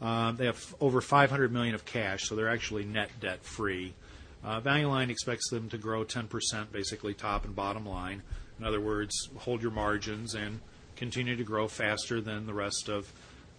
Um, 0.00 0.36
they 0.36 0.46
have 0.46 0.74
over 0.80 1.00
500 1.00 1.52
million 1.52 1.74
of 1.74 1.84
cash, 1.84 2.24
so 2.24 2.36
they're 2.36 2.50
actually 2.50 2.84
net 2.84 3.10
debt 3.20 3.42
free. 3.42 3.94
Uh, 4.44 4.60
Value 4.60 4.88
Line 4.88 5.10
expects 5.10 5.50
them 5.50 5.68
to 5.70 5.78
grow 5.78 6.04
10%, 6.04 6.70
basically 6.70 7.14
top 7.14 7.44
and 7.44 7.56
bottom 7.56 7.86
line. 7.86 8.22
In 8.58 8.64
other 8.64 8.80
words, 8.80 9.28
hold 9.38 9.62
your 9.62 9.70
margins 9.70 10.34
and 10.34 10.60
continue 10.96 11.36
to 11.36 11.44
grow 11.44 11.68
faster 11.68 12.20
than 12.20 12.46
the 12.46 12.54
rest 12.54 12.88
of 12.88 13.12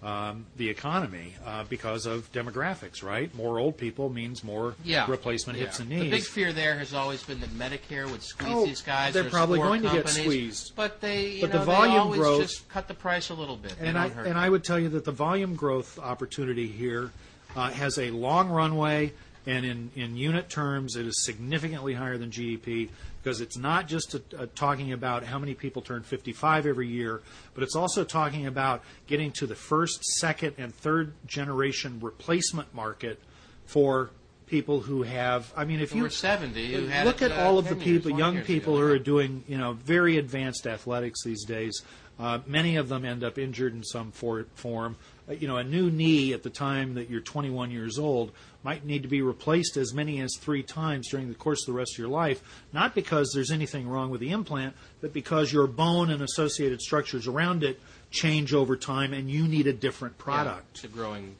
um, 0.03 0.45
the 0.57 0.69
economy 0.69 1.33
uh, 1.45 1.63
because 1.63 2.05
of 2.05 2.31
demographics, 2.31 3.03
right? 3.03 3.33
More 3.33 3.59
old 3.59 3.77
people 3.77 4.09
means 4.09 4.43
more 4.43 4.75
yeah. 4.83 5.09
replacement 5.09 5.57
yeah. 5.57 5.65
hips 5.65 5.79
and 5.79 5.89
knees. 5.89 6.03
The 6.03 6.09
big 6.11 6.23
fear 6.23 6.53
there 6.53 6.77
has 6.77 6.93
always 6.93 7.23
been 7.23 7.39
that 7.39 7.49
Medicare 7.49 8.09
would 8.09 8.21
squeeze 8.21 8.53
oh, 8.53 8.65
these 8.65 8.81
guys. 8.81 9.13
They're 9.13 9.23
probably 9.23 9.59
going 9.59 9.81
to 9.81 9.89
get 9.89 10.07
squeezed, 10.07 10.75
but 10.75 11.01
they, 11.01 11.27
you 11.27 11.41
but 11.41 11.53
know, 11.53 11.59
the 11.59 11.65
volume 11.65 12.11
growth, 12.11 12.41
just 12.41 12.69
cut 12.69 12.87
the 12.87 12.93
price 12.93 13.29
a 13.29 13.33
little 13.33 13.57
bit. 13.57 13.75
and 13.79 13.97
I 13.97 14.07
and 14.07 14.37
I 14.37 14.49
would 14.49 14.63
tell 14.63 14.79
you 14.79 14.89
that 14.89 15.05
the 15.05 15.11
volume 15.11 15.55
growth 15.55 15.97
opportunity 15.99 16.67
here 16.67 17.11
uh, 17.55 17.71
has 17.71 17.97
a 17.97 18.11
long 18.11 18.49
runway 18.49 19.13
and 19.47 19.65
in, 19.65 19.91
in 19.95 20.17
unit 20.17 20.49
terms, 20.49 20.97
it 20.97 21.07
is 21.07 21.23
significantly 21.23 21.93
higher 21.93 22.17
than 22.17 22.29
GDP 22.29 22.89
because 23.23 23.39
it's 23.39 23.57
not 23.57 23.87
just 23.87 24.13
a, 24.13 24.21
a 24.37 24.47
talking 24.47 24.91
about 24.91 25.23
how 25.23 25.39
many 25.39 25.53
people 25.53 25.81
turn 25.81 26.03
55 26.03 26.65
every 26.65 26.89
year, 26.89 27.21
but 27.53 27.63
it's 27.63 27.75
also 27.75 28.03
talking 28.03 28.45
about 28.45 28.83
getting 29.07 29.31
to 29.31 29.47
the 29.47 29.55
first, 29.55 30.03
second, 30.03 30.55
and 30.57 30.75
third 30.75 31.13
generation 31.25 31.99
replacement 32.01 32.75
market 32.75 33.21
for 33.65 34.09
people 34.47 34.81
who 34.81 35.03
have. 35.03 35.51
I 35.55 35.63
mean, 35.63 35.79
if 35.79 35.95
you 35.95 36.09
70, 36.09 36.77
look 37.05 37.21
at 37.21 37.31
all 37.31 37.55
uh, 37.55 37.59
of 37.59 37.69
the 37.69 37.75
people, 37.77 38.11
years, 38.11 38.19
young 38.19 38.41
people 38.41 38.75
who 38.75 38.83
are 38.83 38.99
doing, 38.99 39.45
you 39.47 39.57
know, 39.57 39.73
very 39.73 40.17
advanced 40.17 40.67
athletics 40.67 41.23
these 41.23 41.45
days. 41.45 41.83
Uh, 42.19 42.39
many 42.47 42.77
of 42.77 42.89
them 42.89 43.05
end 43.05 43.23
up 43.23 43.37
injured 43.37 43.73
in 43.73 43.83
some 43.83 44.11
for, 44.11 44.45
form. 44.55 44.97
Uh, 45.29 45.33
you 45.33 45.47
know, 45.47 45.57
a 45.57 45.63
new 45.63 45.91
knee 45.91 46.33
at 46.33 46.43
the 46.43 46.49
time 46.49 46.95
that 46.95 47.09
you're 47.09 47.21
21 47.21 47.69
years 47.69 47.99
old 47.99 48.31
might 48.67 48.85
need 48.85 49.01
to 49.01 49.07
be 49.07 49.21
replaced 49.21 49.77
as 49.77 49.93
many 49.93 50.19
as 50.19 50.35
three 50.41 50.61
times 50.61 51.07
during 51.09 51.29
the 51.29 51.35
course 51.35 51.61
of 51.61 51.67
the 51.67 51.77
rest 51.79 51.93
of 51.93 51.99
your 51.99 52.09
life, 52.09 52.41
not 52.73 52.93
because 52.93 53.31
there's 53.33 53.49
anything 53.49 53.87
wrong 53.87 54.09
with 54.09 54.19
the 54.19 54.29
implant, 54.29 54.75
but 54.99 55.13
because 55.13 55.53
your 55.53 55.67
bone 55.67 56.09
and 56.09 56.21
associated 56.21 56.81
structures 56.81 57.27
around 57.27 57.63
it 57.63 57.79
change 58.11 58.53
over 58.53 58.75
time 58.75 59.13
and 59.13 59.31
you 59.31 59.47
need 59.47 59.67
a 59.67 59.71
different 59.71 60.17
product. 60.17 60.65
Yeah, 60.65 60.71
it's 60.73 60.83
a 60.83 60.87
growing, 60.89 61.37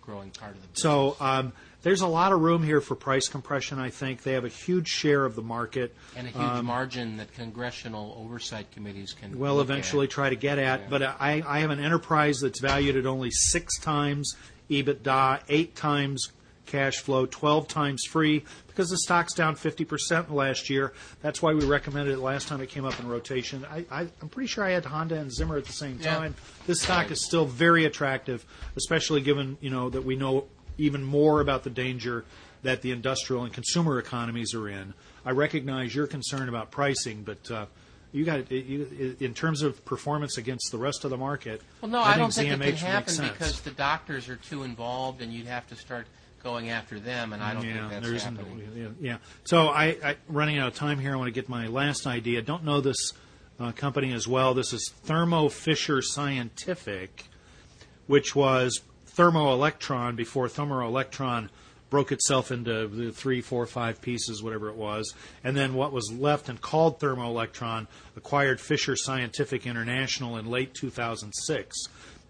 growing 0.00 0.30
part 0.30 0.54
of 0.54 0.62
the 0.62 0.68
business. 0.68 0.82
So 0.82 1.16
um, 1.18 1.52
there's 1.82 2.02
a 2.02 2.06
lot 2.06 2.30
of 2.30 2.42
room 2.42 2.62
here 2.62 2.80
for 2.80 2.94
price 2.94 3.26
compression, 3.26 3.80
I 3.80 3.90
think. 3.90 4.22
They 4.22 4.34
have 4.34 4.44
a 4.44 4.48
huge 4.48 4.86
share 4.86 5.24
of 5.24 5.34
the 5.34 5.42
market. 5.42 5.96
And 6.14 6.28
a 6.28 6.30
huge 6.30 6.40
um, 6.40 6.66
margin 6.66 7.16
that 7.16 7.34
congressional 7.34 8.16
oversight 8.24 8.70
committees 8.70 9.14
can 9.14 9.36
Will 9.36 9.60
eventually 9.60 10.04
at. 10.04 10.12
try 10.12 10.30
to 10.30 10.36
get 10.36 10.60
at. 10.60 10.82
Yeah. 10.82 10.86
But 10.88 11.02
I, 11.02 11.42
I 11.44 11.58
have 11.58 11.70
an 11.70 11.80
enterprise 11.80 12.38
that's 12.38 12.60
valued 12.60 12.96
at 12.96 13.04
only 13.04 13.32
six 13.32 13.80
times 13.80 14.36
EBITDA, 14.70 15.40
eight 15.48 15.74
times 15.74 16.28
cash 16.68 16.98
flow, 16.98 17.26
12 17.26 17.66
times 17.66 18.04
free, 18.04 18.44
because 18.68 18.88
the 18.90 18.98
stock's 18.98 19.34
down 19.34 19.56
50% 19.56 20.30
last 20.30 20.70
year. 20.70 20.92
That's 21.20 21.42
why 21.42 21.54
we 21.54 21.64
recommended 21.64 22.12
it 22.12 22.20
last 22.20 22.46
time 22.48 22.60
it 22.60 22.68
came 22.68 22.84
up 22.84 22.98
in 23.00 23.08
rotation. 23.08 23.66
I, 23.68 23.84
I, 23.90 24.00
am 24.22 24.28
pretty 24.28 24.46
sure 24.46 24.64
I 24.64 24.70
had 24.70 24.84
Honda 24.84 25.16
and 25.16 25.32
Zimmer 25.32 25.56
at 25.56 25.64
the 25.64 25.72
same 25.72 25.98
Yeah. 26.00 26.14
time. 26.14 26.34
This 26.66 26.80
stock 26.80 27.10
is 27.10 27.24
still 27.24 27.44
very 27.44 27.84
attractive, 27.84 28.46
especially 28.76 29.20
given 29.20 29.56
you 29.60 29.70
know 29.70 29.90
that 29.90 30.04
we 30.04 30.14
know 30.14 30.44
even 30.76 31.02
more 31.02 31.40
about 31.40 31.64
the 31.64 31.70
danger 31.70 32.24
that 32.62 32.82
the 32.82 32.92
industrial 32.92 33.44
and 33.44 33.52
consumer 33.52 33.98
economies 33.98 34.54
are 34.54 34.68
in. 34.68 34.94
I 35.24 35.30
recognize 35.30 35.94
your 35.94 36.06
concern 36.06 36.48
about 36.48 36.70
pricing, 36.70 37.22
but 37.22 37.50
uh, 37.50 37.66
you 38.12 38.24
got 38.24 38.50
you, 38.50 39.16
in 39.20 39.34
terms 39.34 39.62
of 39.62 39.84
performance 39.84 40.38
against 40.38 40.70
the 40.70 40.78
rest 40.78 41.04
of 41.04 41.10
the 41.10 41.16
market. 41.16 41.60
Well, 41.80 41.90
no, 41.90 42.00
I, 42.00 42.16
don't 42.16 42.32
think 42.32 42.48
think 42.48 42.62
ZMH 42.62 42.66
it 42.66 42.78
can 42.78 42.86
happen 42.86 43.28
because 43.28 43.60
the 43.60 43.70
doctors 43.70 44.28
are 44.28 44.36
too 44.36 44.62
involved, 44.62 45.20
and 45.20 45.32
you'd 45.32 45.46
have 45.46 45.66
to 45.68 45.76
start 45.76 46.06
going 46.42 46.70
after 46.70 46.98
them, 46.98 47.32
and 47.32 47.42
I 47.42 47.54
don't 47.54 47.64
yeah, 47.64 47.88
think 47.88 48.02
that's 48.04 48.24
happening. 48.24 48.72
yeah, 48.74 48.88
yeah. 49.00 49.16
So 49.44 49.68
I, 49.68 49.96
I, 50.04 50.16
running 50.28 50.58
out 50.58 50.68
of 50.68 50.74
time 50.74 50.98
here, 50.98 51.12
I 51.12 51.16
want 51.16 51.28
to 51.28 51.32
get 51.32 51.48
my 51.48 51.66
last 51.66 52.06
idea. 52.06 52.42
Don't 52.42 52.64
know 52.64 52.80
this 52.80 53.12
uh, 53.60 53.72
company 53.72 54.12
as 54.12 54.28
well. 54.28 54.54
This 54.54 54.72
is 54.72 54.92
Thermo 55.04 55.48
Fisher 55.48 56.00
Scientific, 56.02 57.24
which 58.06 58.34
was 58.34 58.80
Thermo 59.06 59.52
Electron 59.52 60.16
before 60.16 60.48
Thermo 60.48 60.86
Electron 60.86 61.50
broke 61.90 62.12
itself 62.12 62.50
into 62.50 62.86
the 62.86 63.10
three, 63.10 63.40
four, 63.40 63.66
five 63.66 64.00
pieces, 64.00 64.42
whatever 64.42 64.68
it 64.68 64.76
was, 64.76 65.14
and 65.42 65.56
then 65.56 65.74
what 65.74 65.92
was 65.92 66.12
left 66.12 66.48
and 66.48 66.60
called 66.60 67.00
Thermo 67.00 67.26
Electron 67.26 67.88
acquired 68.16 68.60
Fisher 68.60 68.94
Scientific 68.94 69.66
International 69.66 70.36
in 70.36 70.46
late 70.46 70.74
2006. 70.74 71.76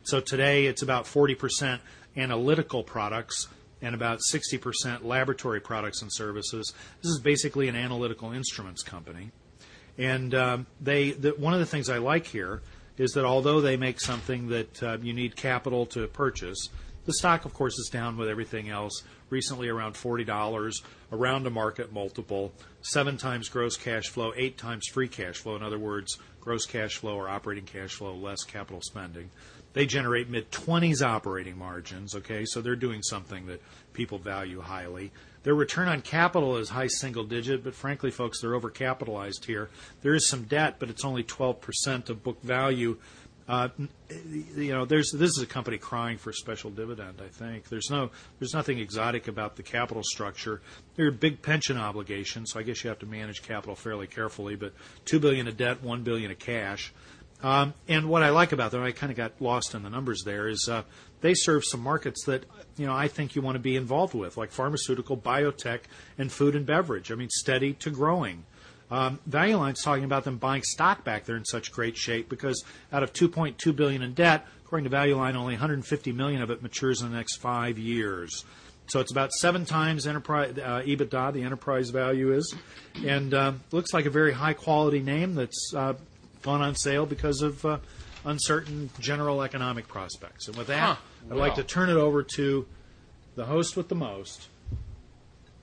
So 0.04 0.20
today 0.20 0.66
it's 0.66 0.82
about 0.82 1.04
40% 1.04 1.80
analytical 2.16 2.82
products 2.82 3.48
and 3.80 3.94
about 3.94 4.20
60% 4.32 5.04
laboratory 5.04 5.60
products 5.60 6.02
and 6.02 6.12
services. 6.12 6.72
This 7.02 7.10
is 7.10 7.20
basically 7.20 7.68
an 7.68 7.76
analytical 7.76 8.32
instruments 8.32 8.82
company. 8.82 9.30
And 9.96 10.34
um, 10.34 10.66
one 11.38 11.54
of 11.54 11.60
the 11.60 11.66
things 11.66 11.90
I 11.90 11.98
like 11.98 12.26
here 12.26 12.62
is 12.96 13.12
that 13.12 13.24
although 13.24 13.60
they 13.60 13.76
make 13.76 14.00
something 14.00 14.48
that 14.48 14.82
uh, 14.82 14.98
you 15.00 15.12
need 15.12 15.36
capital 15.36 15.86
to 15.86 16.06
purchase, 16.08 16.68
the 17.08 17.14
stock, 17.14 17.46
of 17.46 17.54
course, 17.54 17.78
is 17.78 17.88
down 17.90 18.18
with 18.18 18.28
everything 18.28 18.68
else. 18.68 19.02
Recently, 19.30 19.68
around 19.68 19.96
forty 19.96 20.24
dollars, 20.24 20.82
around 21.10 21.46
a 21.46 21.50
market 21.50 21.90
multiple, 21.90 22.52
seven 22.82 23.16
times 23.16 23.48
gross 23.48 23.78
cash 23.78 24.08
flow, 24.08 24.32
eight 24.36 24.58
times 24.58 24.86
free 24.92 25.08
cash 25.08 25.36
flow. 25.36 25.56
In 25.56 25.62
other 25.62 25.78
words, 25.78 26.18
gross 26.38 26.66
cash 26.66 26.96
flow 26.96 27.16
or 27.16 27.26
operating 27.26 27.64
cash 27.64 27.94
flow 27.94 28.14
less 28.14 28.44
capital 28.44 28.82
spending. 28.82 29.30
They 29.78 29.86
generate 29.86 30.28
mid 30.28 30.50
20s 30.50 31.02
operating 31.06 31.56
margins, 31.56 32.16
okay, 32.16 32.44
so 32.44 32.60
they're 32.60 32.74
doing 32.74 33.00
something 33.00 33.46
that 33.46 33.62
people 33.92 34.18
value 34.18 34.60
highly. 34.60 35.12
Their 35.44 35.54
return 35.54 35.86
on 35.86 36.02
capital 36.02 36.56
is 36.56 36.68
high 36.68 36.88
single 36.88 37.22
digit, 37.22 37.62
but 37.62 37.76
frankly, 37.76 38.10
folks, 38.10 38.40
they're 38.40 38.58
overcapitalized 38.58 39.44
here. 39.44 39.70
There 40.02 40.14
is 40.14 40.28
some 40.28 40.42
debt, 40.46 40.80
but 40.80 40.90
it's 40.90 41.04
only 41.04 41.22
12% 41.22 42.10
of 42.10 42.24
book 42.24 42.42
value. 42.42 42.98
Uh, 43.46 43.68
you 44.56 44.72
know, 44.72 44.84
there's 44.84 45.12
this 45.12 45.30
is 45.30 45.42
a 45.42 45.46
company 45.46 45.78
crying 45.78 46.18
for 46.18 46.30
a 46.30 46.34
special 46.34 46.70
dividend. 46.70 47.22
I 47.24 47.28
think 47.28 47.68
there's 47.68 47.88
no 47.88 48.10
there's 48.40 48.54
nothing 48.54 48.80
exotic 48.80 49.28
about 49.28 49.54
the 49.54 49.62
capital 49.62 50.02
structure. 50.02 50.60
There 50.96 51.06
are 51.06 51.12
big 51.12 51.40
pension 51.40 51.78
obligations, 51.78 52.50
so 52.50 52.58
I 52.58 52.64
guess 52.64 52.82
you 52.82 52.88
have 52.88 52.98
to 52.98 53.06
manage 53.06 53.42
capital 53.42 53.76
fairly 53.76 54.08
carefully. 54.08 54.56
But 54.56 54.74
two 55.04 55.20
billion 55.20 55.46
of 55.46 55.56
debt, 55.56 55.84
one 55.84 56.02
billion 56.02 56.32
of 56.32 56.40
cash. 56.40 56.92
Um, 57.42 57.74
and 57.86 58.08
what 58.08 58.22
I 58.22 58.30
like 58.30 58.52
about 58.52 58.72
them, 58.72 58.82
I 58.82 58.90
kind 58.90 59.10
of 59.12 59.16
got 59.16 59.40
lost 59.40 59.74
in 59.74 59.82
the 59.82 59.90
numbers 59.90 60.22
there, 60.24 60.48
is 60.48 60.68
uh, 60.68 60.82
they 61.20 61.34
serve 61.34 61.64
some 61.64 61.80
markets 61.80 62.24
that 62.24 62.44
you 62.76 62.86
know 62.86 62.94
I 62.94 63.08
think 63.08 63.36
you 63.36 63.42
want 63.42 63.54
to 63.54 63.60
be 63.60 63.76
involved 63.76 64.14
with, 64.14 64.36
like 64.36 64.50
pharmaceutical, 64.50 65.16
biotech, 65.16 65.80
and 66.16 66.32
food 66.32 66.56
and 66.56 66.66
beverage. 66.66 67.12
I 67.12 67.14
mean, 67.14 67.30
steady 67.30 67.74
to 67.74 67.90
growing. 67.90 68.44
Um, 68.90 69.18
Value 69.26 69.56
Line's 69.56 69.82
talking 69.82 70.04
about 70.04 70.24
them 70.24 70.38
buying 70.38 70.62
stock 70.62 71.04
back. 71.04 71.24
They're 71.24 71.36
in 71.36 71.44
such 71.44 71.72
great 71.72 71.96
shape 71.96 72.28
because 72.28 72.64
out 72.92 73.02
of 73.02 73.12
2.2 73.12 73.76
billion 73.76 74.02
in 74.02 74.14
debt, 74.14 74.46
according 74.64 74.84
to 74.84 74.90
Value 74.90 75.16
Line, 75.16 75.36
only 75.36 75.54
150 75.54 76.12
million 76.12 76.40
of 76.40 76.50
it 76.50 76.62
matures 76.62 77.02
in 77.02 77.10
the 77.10 77.16
next 77.16 77.36
five 77.36 77.78
years. 77.78 78.44
So 78.86 79.00
it's 79.00 79.12
about 79.12 79.32
seven 79.32 79.66
times 79.66 80.06
enterprise 80.06 80.56
uh, 80.56 80.80
EBITDA. 80.80 81.34
The 81.34 81.42
enterprise 81.42 81.90
value 81.90 82.32
is, 82.32 82.54
and 83.04 83.34
um, 83.34 83.60
looks 83.70 83.92
like 83.92 84.06
a 84.06 84.10
very 84.10 84.32
high 84.32 84.54
quality 84.54 85.00
name 85.00 85.34
that's 85.34 85.74
uh, 85.76 85.92
gone 86.48 86.62
on 86.62 86.74
sale 86.74 87.04
because 87.04 87.42
of 87.42 87.62
uh, 87.66 87.76
uncertain 88.24 88.88
general 88.98 89.42
economic 89.42 89.86
prospects. 89.86 90.48
And 90.48 90.56
with 90.56 90.68
that, 90.68 90.78
Huh. 90.80 90.96
I'd 91.30 91.36
like 91.36 91.56
to 91.56 91.62
turn 91.62 91.90
it 91.90 91.96
over 91.96 92.22
to 92.36 92.66
the 93.34 93.44
host 93.44 93.76
with 93.76 93.88
the 93.88 93.94
most, 93.94 94.48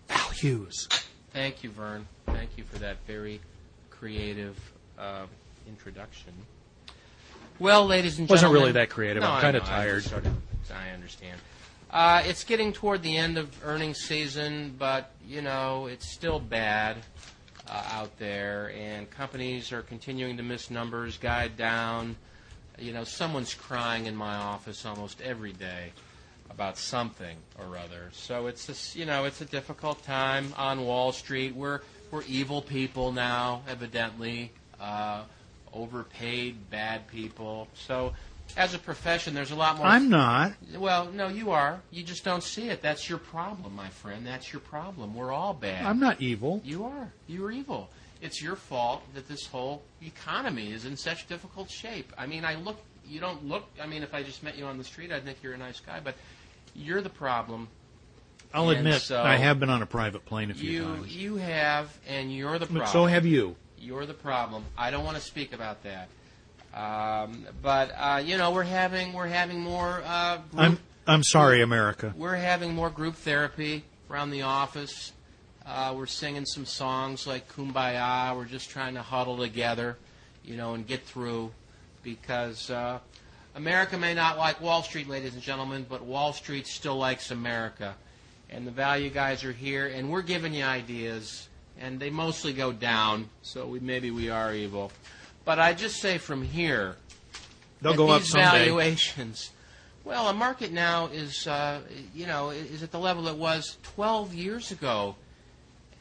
Val 0.07 0.29
Hughes. 0.29 0.87
Thank 1.33 1.63
you, 1.63 1.71
Vern. 1.71 2.07
Thank 2.27 2.51
you 2.55 2.63
for 2.65 2.77
that 2.77 2.97
very 3.07 3.41
creative 3.89 4.55
uh, 4.99 5.25
introduction. 5.67 6.31
Well, 7.57 7.87
ladies 7.87 8.19
and 8.19 8.27
gentlemen, 8.27 8.33
Wasn't 8.51 8.53
really 8.53 8.71
that 8.73 8.89
creative. 8.91 9.23
No, 9.23 9.31
I'm 9.31 9.41
kinda 9.41 9.59
know. 9.61 9.65
I 9.65 9.67
tired. 9.69 9.95
just 10.03 10.09
Sort 10.11 10.25
of, 10.27 10.33
I 10.71 10.91
understand. 10.91 11.39
Uh, 11.89 12.21
it's 12.25 12.43
getting 12.43 12.73
toward 12.73 13.01
the 13.01 13.17
end 13.17 13.37
of 13.39 13.49
earnings 13.65 13.97
season, 14.01 14.75
but 14.77 15.11
you 15.27 15.41
know 15.41 15.87
it's 15.87 16.11
still 16.13 16.39
bad 16.39 16.97
uh, 17.67 17.84
out 17.91 18.17
there, 18.19 18.72
and 18.77 19.10
companies 19.10 19.72
are 19.72 19.81
continuing 19.81 20.38
to 20.38 20.43
miss 20.43 20.69
numbers, 20.69 21.17
guide 21.17 21.57
down. 21.57 22.15
You 22.77 22.93
know, 22.93 23.03
someone's 23.03 23.53
crying 23.53 24.05
in 24.05 24.15
my 24.15 24.36
office 24.36 24.86
almost 24.86 25.22
every 25.22 25.53
day 25.53 25.91
about 26.50 26.77
something 26.77 27.38
or 27.57 27.77
other. 27.77 28.10
So 28.13 28.48
it's 28.48 28.67
just, 28.67 28.95
you 28.95 29.05
know, 29.05 29.25
it's 29.25 29.41
a 29.41 29.45
difficult 29.45 30.03
time 30.03 30.53
on 30.57 30.86
Wall 30.86 31.12
Street. 31.12 31.55
We're 31.55 31.81
we're 32.12 32.24
evil 32.24 32.62
people 32.62 33.12
now, 33.12 33.63
evidently, 33.67 34.51
uh, 34.79 35.24
overpaid, 35.74 36.69
bad 36.69 37.07
people. 37.07 37.67
So 37.74 38.13
as 38.57 38.73
a 38.73 38.79
profession, 38.79 39.33
there's 39.33 39.51
a 39.51 39.55
lot 39.55 39.77
more. 39.77 39.85
I'm 39.87 40.09
not. 40.09 40.53
Well, 40.77 41.11
no, 41.11 41.27
you 41.27 41.51
are. 41.51 41.81
You 41.91 42.03
just 42.03 42.23
don't 42.23 42.43
see 42.43 42.69
it. 42.69 42.81
That's 42.81 43.09
your 43.09 43.17
problem, 43.19 43.75
my 43.75 43.89
friend. 43.89 44.25
That's 44.25 44.53
your 44.53 44.61
problem. 44.61 45.13
We're 45.15 45.31
all 45.33 45.53
bad. 45.53 45.85
I'm 45.85 45.99
not 45.99 46.21
evil. 46.21 46.61
You 46.63 46.85
are. 46.85 47.11
You're 47.27 47.51
evil. 47.51 47.89
It's 48.21 48.41
your 48.41 48.55
fault 48.55 49.03
that 49.13 49.27
this 49.27 49.45
whole 49.45 49.83
economy 50.01 50.71
is 50.71 50.85
in 50.85 50.95
such 50.95 51.27
difficult 51.27 51.69
shape. 51.69 52.13
I 52.17 52.25
mean, 52.25 52.45
I 52.45 52.55
look. 52.55 52.77
You 53.07 53.19
don't 53.19 53.45
look. 53.45 53.65
I 53.81 53.85
mean, 53.85 54.03
if 54.03 54.13
I 54.13 54.23
just 54.23 54.41
met 54.41 54.57
you 54.57 54.65
on 54.65 54.77
the 54.77 54.83
street, 54.83 55.11
I'd 55.11 55.23
think 55.25 55.39
you're 55.43 55.53
a 55.53 55.57
nice 55.57 55.79
guy. 55.79 55.99
But 56.03 56.15
you're 56.73 57.01
the 57.01 57.09
problem. 57.09 57.67
I'll 58.53 58.69
And 58.69 58.79
admit 58.79 59.01
so- 59.01 59.21
I 59.21 59.35
have 59.35 59.59
been 59.59 59.69
on 59.69 59.81
a 59.81 59.85
private 59.85 60.25
plane 60.25 60.49
a 60.49 60.53
few 60.53 60.71
You 60.71 60.83
times. 60.83 61.15
you 61.15 61.35
have, 61.35 61.95
and 62.07 62.33
you're 62.33 62.53
the 62.57 62.65
But 62.67 62.75
problem. 62.77 62.91
so 62.93 63.05
have 63.05 63.25
you. 63.25 63.55
You're 63.77 64.05
the 64.05 64.13
problem. 64.13 64.63
I 64.77 64.91
don't 64.91 65.03
want 65.03 65.17
to 65.17 65.21
speak 65.23 65.51
about 65.53 65.83
that. 65.83 66.07
Um, 66.75 67.46
but 67.62 67.91
uh, 67.98 68.22
you 68.24 68.38
know, 68.38 68.51
we're 68.51 68.63
having 68.63 69.13
we're 69.13 69.27
having 69.27 69.62
more. 69.62 70.01
Uh, 70.05 70.38
group, 70.38 70.62
I'm 70.62 70.79
I'm 71.08 71.24
sorry, 71.24 71.62
America. 71.62 72.13
we're 72.17 72.36
having 72.36 72.74
more 72.74 72.89
group 72.89 73.15
therapy 73.15 73.84
around 74.12 74.32
the 74.32 74.41
office. 74.41 75.13
Uh, 75.65 75.94
we're 75.96 76.05
singing 76.05 76.46
some 76.46 76.65
songs 76.65 77.25
like 77.25 77.48
"Kumbaya." 77.53 78.36
We're 78.36 78.46
just 78.46 78.70
trying 78.70 78.96
to 78.96 79.01
huddle 79.01 79.38
together, 79.38 79.98
you 80.44 80.58
know, 80.58 80.74
and 80.74 80.86
get 80.86 81.03
through, 81.03 81.51
because 82.03 82.70
uh, 82.70 83.00
America 83.55 83.98
may 83.98 84.13
not 84.13 84.38
like 84.38 84.60
Wall 84.60 84.84
Street, 84.84 85.08
ladies 85.08 85.34
and 85.34 85.41
gentlemen, 85.41 85.86
but 85.88 86.03
Wall 86.03 86.34
Street 86.34 86.67
still 86.67 86.98
likes 86.98 87.32
America, 87.32 87.96
and 88.50 88.67
the 88.67 88.72
value 88.72 89.10
guys 89.10 89.46
are 89.46 89.53
here, 89.53 89.88
and 89.88 90.12
we're 90.12 90.22
giving 90.22 90.53
you 90.53 90.65
ideas, 90.65 91.48
and 91.79 92.01
they 92.01 92.10
mostly 92.10 92.51
go 92.51 92.74
down. 92.74 93.29
So 93.44 93.65
we, 93.65 93.79
maybe 93.79 94.12
we 94.12 94.29
are 94.29 94.53
evil, 94.53 94.91
but 95.45 95.59
I 95.59 95.73
just 95.73 95.97
say 96.01 96.17
from 96.17 96.41
here, 96.43 96.95
They'll 97.81 97.95
go 97.95 98.09
up 98.09 98.21
these 98.21 98.31
someday. 98.31 98.65
valuations. 98.65 99.51
Well, 100.03 100.27
a 100.27 100.33
market 100.33 100.71
now 100.71 101.07
is, 101.07 101.47
uh, 101.47 101.81
you 102.13 102.27
know, 102.27 102.49
is 102.51 102.83
at 102.83 102.91
the 102.91 102.99
level 102.99 103.27
it 103.27 103.37
was 103.37 103.77
12 103.83 104.33
years 104.33 104.71
ago. 104.71 105.15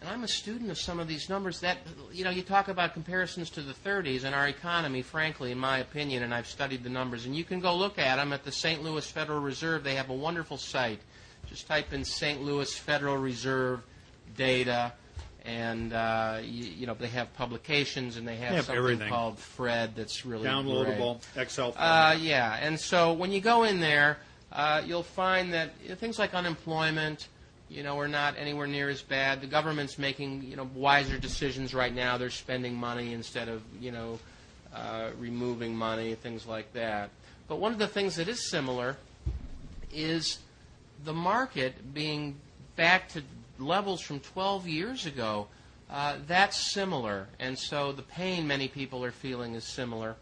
And 0.00 0.10
I'm 0.10 0.24
a 0.24 0.28
student 0.28 0.70
of 0.70 0.78
some 0.78 1.00
of 1.00 1.08
these 1.08 1.30
numbers. 1.30 1.60
That, 1.60 1.78
you 2.12 2.24
know, 2.24 2.30
you 2.30 2.42
talk 2.42 2.68
about 2.68 2.92
comparisons 2.92 3.48
to 3.50 3.62
the 3.62 3.72
30s 3.72 4.24
and 4.24 4.34
our 4.34 4.48
economy, 4.48 5.00
frankly, 5.00 5.52
in 5.52 5.58
my 5.58 5.78
opinion, 5.78 6.22
and 6.22 6.34
I've 6.34 6.46
studied 6.46 6.84
the 6.84 6.90
numbers. 6.90 7.24
And 7.24 7.34
you 7.34 7.44
can 7.44 7.60
go 7.60 7.74
look 7.74 7.98
at 7.98 8.16
them 8.16 8.34
at 8.34 8.44
the 8.44 8.52
St. 8.52 8.82
Louis 8.82 9.10
Federal 9.10 9.40
Reserve. 9.40 9.82
They 9.84 9.94
have 9.94 10.10
a 10.10 10.14
wonderful 10.14 10.58
site. 10.58 11.00
Just 11.48 11.66
type 11.66 11.94
in 11.94 12.04
St. 12.04 12.42
Louis 12.42 12.70
Federal 12.76 13.16
Reserve 13.16 13.80
data, 14.36 14.92
and 15.44 15.92
uh, 15.92 16.38
you, 16.42 16.64
you 16.64 16.86
know 16.86 16.94
they 16.94 17.08
have 17.08 17.32
publications 17.34 18.16
and 18.16 18.26
they 18.26 18.36
have, 18.36 18.50
They 18.50 18.56
have 18.56 18.64
something 18.66 18.78
everything. 18.78 19.08
called 19.10 19.38
Fred 19.38 19.94
that's 19.94 20.24
really 20.24 20.42
great. 20.44 20.54
Downloadable 20.54 21.20
Excel. 21.36 21.74
Uh, 21.76 22.16
yeah, 22.18 22.58
and 22.60 22.78
so 22.78 23.12
when 23.12 23.30
you 23.30 23.40
go 23.40 23.64
in 23.64 23.80
there, 23.80 24.18
uh, 24.52 24.82
you'll 24.84 25.02
find 25.02 25.52
that 25.52 25.70
you 25.82 25.90
know, 25.90 25.94
things 25.96 26.18
like 26.18 26.32
unemployment, 26.34 27.28
you 27.68 27.82
know, 27.82 27.98
are 27.98 28.08
not 28.08 28.34
anywhere 28.38 28.66
near 28.66 28.88
as 28.88 29.02
bad. 29.02 29.40
The 29.40 29.46
government's 29.46 29.98
making 29.98 30.44
you 30.44 30.56
know 30.56 30.68
wiser 30.74 31.18
decisions 31.18 31.74
right 31.74 31.94
now. 31.94 32.16
They're 32.16 32.30
spending 32.30 32.74
money 32.74 33.12
instead 33.12 33.48
of 33.48 33.62
you 33.80 33.92
know 33.92 34.18
uh, 34.74 35.10
removing 35.18 35.76
money, 35.76 36.14
things 36.14 36.46
like 36.46 36.72
that. 36.72 37.10
But 37.48 37.56
one 37.56 37.72
of 37.72 37.78
the 37.78 37.86
things 37.88 38.16
that 38.16 38.28
is 38.28 38.48
similar 38.48 38.96
is 39.92 40.38
the 41.04 41.12
market 41.12 41.92
being 41.92 42.36
back 42.76 43.08
to 43.10 43.22
levels 43.58 44.00
from 44.00 44.20
12 44.20 44.66
years 44.68 45.06
ago. 45.06 45.48
Uh, 45.90 46.16
that's 46.26 46.72
similar, 46.72 47.28
and 47.38 47.58
so 47.58 47.92
the 47.92 48.02
pain 48.02 48.46
many 48.46 48.68
people 48.68 49.04
are 49.04 49.12
feeling 49.12 49.54
is 49.54 49.64
similar. 49.64 50.16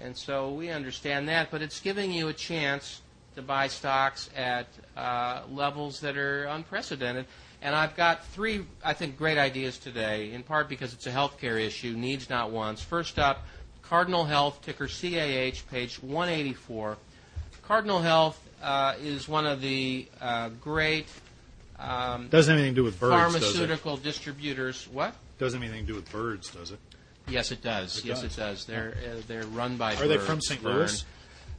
And 0.00 0.16
so 0.16 0.52
we 0.52 0.70
understand 0.70 1.28
that, 1.28 1.50
but 1.50 1.62
it's 1.62 1.80
giving 1.80 2.12
you 2.12 2.28
a 2.28 2.32
chance 2.32 3.00
to 3.34 3.42
buy 3.42 3.68
stocks 3.68 4.28
at 4.36 4.66
uh, 4.96 5.42
levels 5.50 6.00
that 6.00 6.16
are 6.16 6.44
unprecedented. 6.44 7.26
And 7.62 7.74
I've 7.74 7.96
got 7.96 8.24
three, 8.26 8.64
I 8.84 8.94
think, 8.94 9.16
great 9.16 9.38
ideas 9.38 9.78
today, 9.78 10.32
in 10.32 10.42
part 10.42 10.68
because 10.68 10.92
it's 10.92 11.06
a 11.06 11.10
healthcare 11.10 11.60
issue, 11.60 11.92
needs 11.92 12.30
not 12.30 12.50
wants. 12.50 12.82
First 12.82 13.18
up, 13.18 13.46
Cardinal 13.82 14.24
Health, 14.24 14.60
ticker 14.62 14.86
CAH, 14.86 15.62
page 15.70 16.02
184. 16.02 16.96
Cardinal 17.62 18.00
Health 18.00 18.48
uh, 18.62 18.94
is 19.00 19.28
one 19.28 19.46
of 19.46 19.60
the 19.60 20.08
uh, 20.20 20.48
great 20.60 21.06
um, 21.80 22.28
Doesn't 22.28 22.52
have 22.52 22.58
anything 22.58 22.74
to 22.74 22.80
do 22.80 22.84
with 22.84 23.00
birds, 23.00 23.32
does 23.32 23.34
it? 23.34 23.40
pharmaceutical 23.40 23.96
distributors. 23.96 24.88
What? 24.92 25.14
Doesn't 25.38 25.60
have 25.60 25.68
anything 25.68 25.86
to 25.86 25.92
do 25.92 25.96
with 25.96 26.10
birds, 26.12 26.50
does 26.50 26.70
it? 26.70 26.78
Yes, 27.28 27.52
it 27.52 27.62
does. 27.62 27.98
It 27.98 28.04
yes, 28.04 28.22
does. 28.22 28.32
it 28.32 28.40
does. 28.40 28.64
They're 28.66 28.94
uh, 29.06 29.20
they're 29.26 29.46
run 29.46 29.76
by. 29.76 29.94
Are 29.94 30.06
they 30.06 30.16
birds, 30.16 30.26
from 30.26 30.40
St. 30.40 30.60
Vern. 30.60 30.76
Louis? 30.76 31.04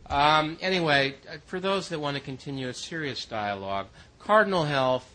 Um, 0.10 0.58
anyway, 0.62 1.16
uh, 1.30 1.38
for 1.46 1.60
those 1.60 1.90
that 1.90 2.00
want 2.00 2.18
to 2.18 2.24
continue 2.24 2.68
a 2.68 2.74
serious 2.74 3.26
dialogue, 3.26 3.88
Cardinal 4.20 4.66
Health 4.66 5.10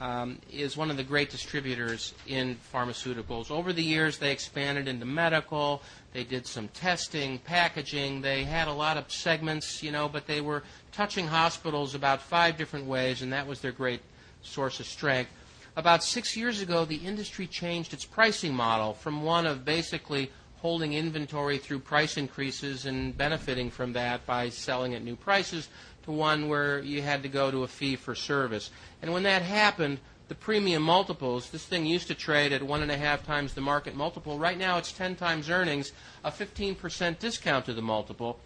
um, 0.00 0.38
is 0.50 0.76
one 0.76 0.90
of 0.90 0.96
the 0.96 1.04
great 1.04 1.30
distributors 1.30 2.14
in 2.26 2.56
pharmaceuticals. 2.74 3.50
Over 3.50 3.72
the 3.72 3.82
years, 3.82 4.18
they 4.18 4.32
expanded 4.32 4.88
into 4.88 5.06
medical. 5.06 5.82
They 6.12 6.24
did 6.24 6.46
some 6.46 6.68
testing, 6.68 7.38
packaging. 7.38 8.22
They 8.22 8.44
had 8.44 8.66
a 8.66 8.72
lot 8.72 8.96
of 8.96 9.12
segments, 9.12 9.82
you 9.82 9.92
know, 9.92 10.08
but 10.08 10.26
they 10.26 10.40
were 10.40 10.64
touching 10.90 11.26
hospitals 11.26 11.94
about 11.94 12.20
five 12.20 12.56
different 12.56 12.86
ways, 12.86 13.22
and 13.22 13.32
that 13.32 13.46
was 13.46 13.60
their 13.60 13.72
great 13.72 14.00
source 14.42 14.80
of 14.80 14.86
strength. 14.86 15.30
About 15.76 16.02
six 16.02 16.36
years 16.36 16.60
ago, 16.60 16.84
the 16.84 16.96
industry 16.96 17.46
changed 17.46 17.92
its 17.92 18.04
pricing 18.04 18.54
model 18.54 18.94
from 18.94 19.22
one 19.22 19.46
of 19.46 19.64
basically 19.64 20.30
holding 20.58 20.92
inventory 20.92 21.58
through 21.58 21.78
price 21.78 22.16
increases 22.16 22.84
and 22.84 23.16
benefiting 23.16 23.70
from 23.70 23.94
that 23.94 24.26
by 24.26 24.48
selling 24.48 24.94
at 24.94 25.02
new 25.02 25.16
prices 25.16 25.68
to 26.02 26.10
one 26.10 26.48
where 26.48 26.80
you 26.80 27.00
had 27.00 27.22
to 27.22 27.28
go 27.28 27.50
to 27.50 27.62
a 27.62 27.68
fee 27.68 27.96
for 27.96 28.14
service. 28.14 28.70
And 29.00 29.12
when 29.12 29.22
that 29.22 29.42
happened, 29.42 30.00
the 30.28 30.34
premium 30.34 30.82
multiples, 30.82 31.50
this 31.50 31.64
thing 31.64 31.86
used 31.86 32.08
to 32.08 32.14
trade 32.14 32.52
at 32.52 32.62
one 32.62 32.82
and 32.82 32.90
a 32.90 32.96
half 32.96 33.26
times 33.26 33.54
the 33.54 33.60
market 33.60 33.96
multiple. 33.96 34.38
Right 34.38 34.58
now 34.58 34.78
it's 34.78 34.92
10 34.92 35.16
times 35.16 35.50
earnings, 35.50 35.92
a 36.24 36.30
15% 36.30 37.18
discount 37.18 37.66
to 37.66 37.72
the 37.72 37.82
multiple. 37.82 38.38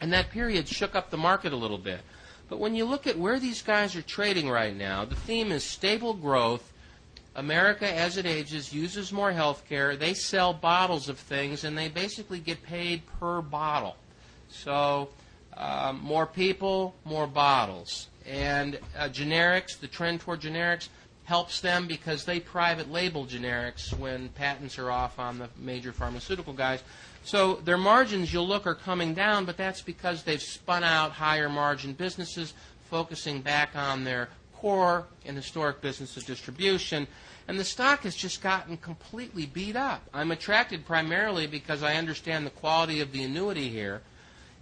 And 0.00 0.12
that 0.12 0.30
period 0.30 0.68
shook 0.68 0.94
up 0.94 1.10
the 1.10 1.16
market 1.16 1.52
a 1.52 1.56
little 1.56 1.78
bit. 1.78 2.00
But 2.50 2.58
when 2.58 2.74
you 2.74 2.84
look 2.84 3.06
at 3.06 3.16
where 3.16 3.38
these 3.38 3.62
guys 3.62 3.94
are 3.94 4.02
trading 4.02 4.50
right 4.50 4.76
now, 4.76 5.04
the 5.04 5.14
theme 5.14 5.52
is 5.52 5.62
stable 5.62 6.14
growth. 6.14 6.72
America, 7.36 7.88
as 7.88 8.16
it 8.16 8.26
ages, 8.26 8.72
uses 8.72 9.12
more 9.12 9.30
health 9.30 9.62
care. 9.68 9.96
They 9.96 10.14
sell 10.14 10.52
bottles 10.52 11.08
of 11.08 11.16
things, 11.16 11.62
and 11.62 11.78
they 11.78 11.88
basically 11.88 12.40
get 12.40 12.64
paid 12.64 13.02
per 13.20 13.40
bottle. 13.40 13.96
So, 14.48 15.10
um, 15.56 16.00
more 16.02 16.26
people, 16.26 16.96
more 17.04 17.28
bottles. 17.28 18.08
And 18.26 18.80
uh, 18.98 19.04
generics, 19.04 19.78
the 19.78 19.86
trend 19.86 20.20
toward 20.20 20.40
generics, 20.40 20.88
helps 21.30 21.60
them 21.60 21.86
because 21.86 22.24
they 22.24 22.40
private 22.40 22.90
label 22.90 23.24
generics 23.24 23.96
when 23.96 24.28
patents 24.30 24.80
are 24.80 24.90
off 24.90 25.20
on 25.20 25.38
the 25.38 25.48
major 25.56 25.92
pharmaceutical 25.92 26.52
guys. 26.52 26.82
So 27.22 27.60
their 27.64 27.76
margins, 27.76 28.32
you'll 28.32 28.48
look, 28.48 28.66
are 28.66 28.74
coming 28.74 29.14
down, 29.14 29.44
but 29.44 29.56
that's 29.56 29.80
because 29.80 30.24
they've 30.24 30.42
spun 30.42 30.82
out 30.82 31.12
higher 31.12 31.48
margin 31.48 31.92
businesses, 31.92 32.52
focusing 32.90 33.42
back 33.42 33.76
on 33.76 34.02
their 34.02 34.28
core 34.56 35.06
and 35.24 35.36
historic 35.36 35.80
business 35.80 36.16
of 36.16 36.26
distribution. 36.26 37.06
And 37.46 37.60
the 37.60 37.64
stock 37.64 38.00
has 38.00 38.16
just 38.16 38.42
gotten 38.42 38.76
completely 38.76 39.46
beat 39.46 39.76
up. 39.76 40.02
I'm 40.12 40.32
attracted 40.32 40.84
primarily 40.84 41.46
because 41.46 41.84
I 41.84 41.94
understand 41.94 42.44
the 42.44 42.50
quality 42.50 43.00
of 43.00 43.12
the 43.12 43.22
annuity 43.22 43.68
here. 43.68 44.02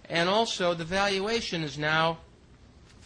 And 0.07 0.29
also, 0.29 0.75
the 0.75 0.85
valuation 0.85 1.63
is 1.63 1.79
now 1.79 2.19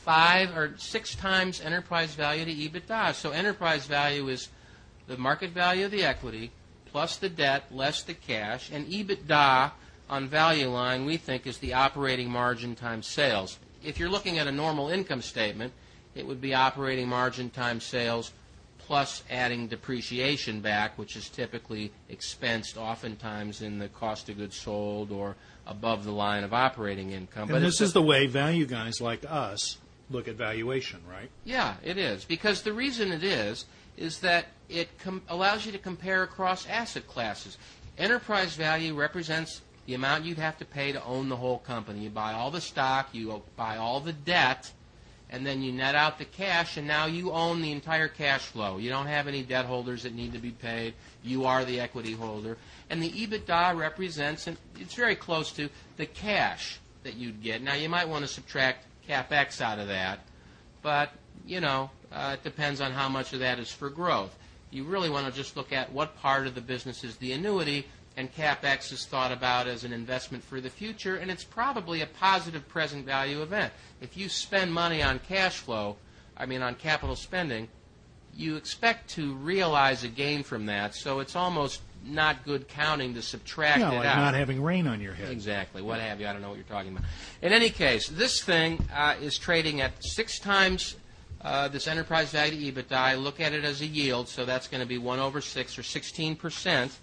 five 0.03 0.55
or 0.57 0.73
six 0.77 1.15
times 1.15 1.61
enterprise 1.61 2.13
value 2.13 2.43
to 2.43 2.51
EBITDA. 2.51 3.13
So 3.13 3.31
enterprise 3.31 3.85
value 3.85 4.27
is 4.27 4.49
the 5.07 5.17
market 5.17 5.51
value 5.51 5.85
of 5.85 5.91
the 5.91 6.03
equity 6.03 6.51
plus 6.93 7.17
the 7.17 7.29
debt 7.29 7.65
less 7.71 8.03
the 8.03 8.13
cash, 8.13 8.69
and 8.71 8.85
EBITDA 8.85 9.71
on 10.09 10.27
value 10.27 10.67
line 10.67 11.05
we 11.05 11.17
think 11.17 11.47
is 11.47 11.57
the 11.57 11.73
operating 11.73 12.29
margin 12.29 12.75
times 12.75 13.07
sales. 13.07 13.57
If 13.83 13.97
you're 13.97 14.09
looking 14.09 14.37
at 14.37 14.47
a 14.47 14.51
normal 14.51 14.89
income 14.89 15.21
statement, 15.21 15.73
it 16.13 16.27
would 16.27 16.39
be 16.39 16.53
operating 16.53 17.07
margin 17.07 17.49
times 17.49 17.83
sales 17.83 18.31
plus 18.77 19.23
adding 19.31 19.67
depreciation 19.67 20.59
back, 20.59 20.97
which 20.97 21.15
is 21.15 21.29
typically 21.29 21.91
expensed 22.11 22.77
oftentimes 22.77 23.61
in 23.61 23.79
the 23.79 23.87
cost 23.87 24.29
of 24.29 24.37
goods 24.37 24.57
sold 24.57 25.11
or 25.11 25.35
above 25.65 26.03
the 26.03 26.11
line 26.11 26.43
of 26.43 26.53
operating 26.53 27.11
income. 27.11 27.43
And 27.43 27.51
but 27.51 27.61
this 27.61 27.81
is 27.81 27.93
the 27.93 28.01
way 28.01 28.27
value 28.27 28.65
guys 28.65 29.01
like 29.01 29.25
us 29.27 29.77
look 30.13 30.27
at 30.27 30.35
valuation, 30.35 30.99
right? 31.09 31.29
Yeah, 31.43 31.75
it 31.83 31.97
is. 31.97 32.23
Because 32.23 32.61
the 32.61 32.73
reason 32.73 33.11
it 33.11 33.23
is, 33.23 33.65
is 33.97 34.19
that 34.19 34.47
it 34.69 34.97
com- 34.99 35.21
allows 35.27 35.65
you 35.65 35.71
to 35.71 35.77
compare 35.77 36.23
across 36.23 36.67
asset 36.67 37.07
classes. 37.07 37.57
Enterprise 37.97 38.55
value 38.55 38.95
represents 38.95 39.61
the 39.85 39.93
amount 39.93 40.23
you'd 40.23 40.37
have 40.37 40.57
to 40.57 40.65
pay 40.65 40.91
to 40.91 41.03
own 41.03 41.29
the 41.29 41.35
whole 41.35 41.59
company. 41.59 41.99
You 41.99 42.09
buy 42.09 42.33
all 42.33 42.51
the 42.51 42.61
stock, 42.61 43.09
you 43.11 43.41
buy 43.55 43.77
all 43.77 43.99
the 43.99 44.13
debt, 44.13 44.71
and 45.29 45.45
then 45.45 45.61
you 45.61 45.71
net 45.71 45.95
out 45.95 46.17
the 46.17 46.25
cash, 46.25 46.77
and 46.77 46.87
now 46.87 47.05
you 47.05 47.31
own 47.31 47.61
the 47.61 47.71
entire 47.71 48.07
cash 48.07 48.41
flow. 48.41 48.77
You 48.77 48.89
don't 48.89 49.07
have 49.07 49.27
any 49.27 49.43
debt 49.43 49.65
holders 49.65 50.03
that 50.03 50.13
need 50.13 50.33
to 50.33 50.39
be 50.39 50.51
paid. 50.51 50.93
You 51.23 51.45
are 51.45 51.65
the 51.65 51.79
equity 51.79 52.13
holder. 52.13 52.57
And 52.89 53.01
the 53.01 53.09
EBITDA 53.09 53.77
represents, 53.77 54.47
and 54.47 54.57
it's 54.79 54.93
very 54.93 55.15
close 55.15 55.51
to, 55.53 55.69
the 55.97 56.05
cash 56.05 56.79
that 57.03 57.15
you'd 57.15 57.41
get. 57.41 57.61
Now, 57.61 57.73
you 57.73 57.89
might 57.89 58.07
want 58.07 58.23
to 58.23 58.27
subtract 58.27 58.85
capex 59.07 59.61
out 59.61 59.79
of 59.79 59.87
that, 59.87 60.19
but 60.81 61.11
you 61.45 61.59
know, 61.59 61.89
uh, 62.11 62.35
it 62.35 62.43
depends 62.43 62.79
on 62.81 62.91
how 62.91 63.09
much 63.09 63.33
of 63.33 63.39
that 63.39 63.59
is 63.59 63.71
for 63.71 63.89
growth. 63.89 64.37
You 64.71 64.83
really 64.83 65.09
want 65.09 65.27
to 65.27 65.33
just 65.33 65.57
look 65.57 65.71
at 65.73 65.91
what 65.91 66.17
part 66.17 66.47
of 66.47 66.55
the 66.55 66.61
business 66.61 67.03
is 67.03 67.17
the 67.17 67.31
annuity, 67.33 67.87
and 68.15 68.33
capex 68.33 68.91
is 68.91 69.05
thought 69.05 69.31
about 69.31 69.67
as 69.67 69.83
an 69.83 69.93
investment 69.93 70.43
for 70.43 70.61
the 70.61 70.69
future, 70.69 71.17
and 71.17 71.29
it's 71.29 71.43
probably 71.43 72.01
a 72.01 72.07
positive 72.07 72.67
present 72.67 73.05
value 73.05 73.41
event. 73.41 73.73
If 74.01 74.17
you 74.17 74.29
spend 74.29 74.73
money 74.73 75.01
on 75.01 75.19
cash 75.19 75.57
flow, 75.57 75.97
I 76.37 76.45
mean 76.45 76.61
on 76.61 76.75
capital 76.75 77.15
spending, 77.15 77.67
you 78.35 78.55
expect 78.55 79.09
to 79.11 79.33
realize 79.35 80.03
a 80.03 80.07
gain 80.07 80.43
from 80.43 80.65
that, 80.67 80.95
so 80.95 81.19
it's 81.19 81.35
almost 81.35 81.81
not 82.05 82.43
good 82.43 82.67
counting 82.67 83.13
to 83.13 83.21
subtract 83.21 83.79
Yeah, 83.79 83.91
it 83.91 83.95
like 83.97 84.05
out. 84.07 84.17
not 84.17 84.33
having 84.33 84.61
rain 84.61 84.87
on 84.87 84.99
your 85.01 85.13
head. 85.13 85.29
Exactly. 85.31 85.81
What 85.81 85.99
have 85.99 86.19
you? 86.19 86.27
I 86.27 86.33
don't 86.33 86.41
know 86.41 86.49
what 86.49 86.57
you're 86.57 86.65
talking 86.65 86.91
about. 86.91 87.03
In 87.41 87.53
any 87.53 87.69
case, 87.69 88.09
this 88.09 88.41
thing 88.43 88.85
uh, 88.93 89.15
is 89.21 89.37
trading 89.37 89.81
at 89.81 90.03
six 90.03 90.39
times 90.39 90.95
uh, 91.41 91.67
this 91.67 91.87
enterprise 91.87 92.31
value 92.31 92.71
to 92.71 92.81
EBITDA. 92.81 92.95
I 92.95 93.15
look 93.15 93.39
at 93.41 93.53
it 93.53 93.65
as 93.65 93.81
a 93.81 93.85
yield, 93.85 94.29
so 94.29 94.45
that's 94.45 94.67
going 94.67 94.81
to 94.81 94.87
be 94.87 94.97
one 94.97 95.19
over 95.19 95.41
six 95.41 95.77
or 95.77 95.83
16 95.83 96.35
percent. 96.37 96.97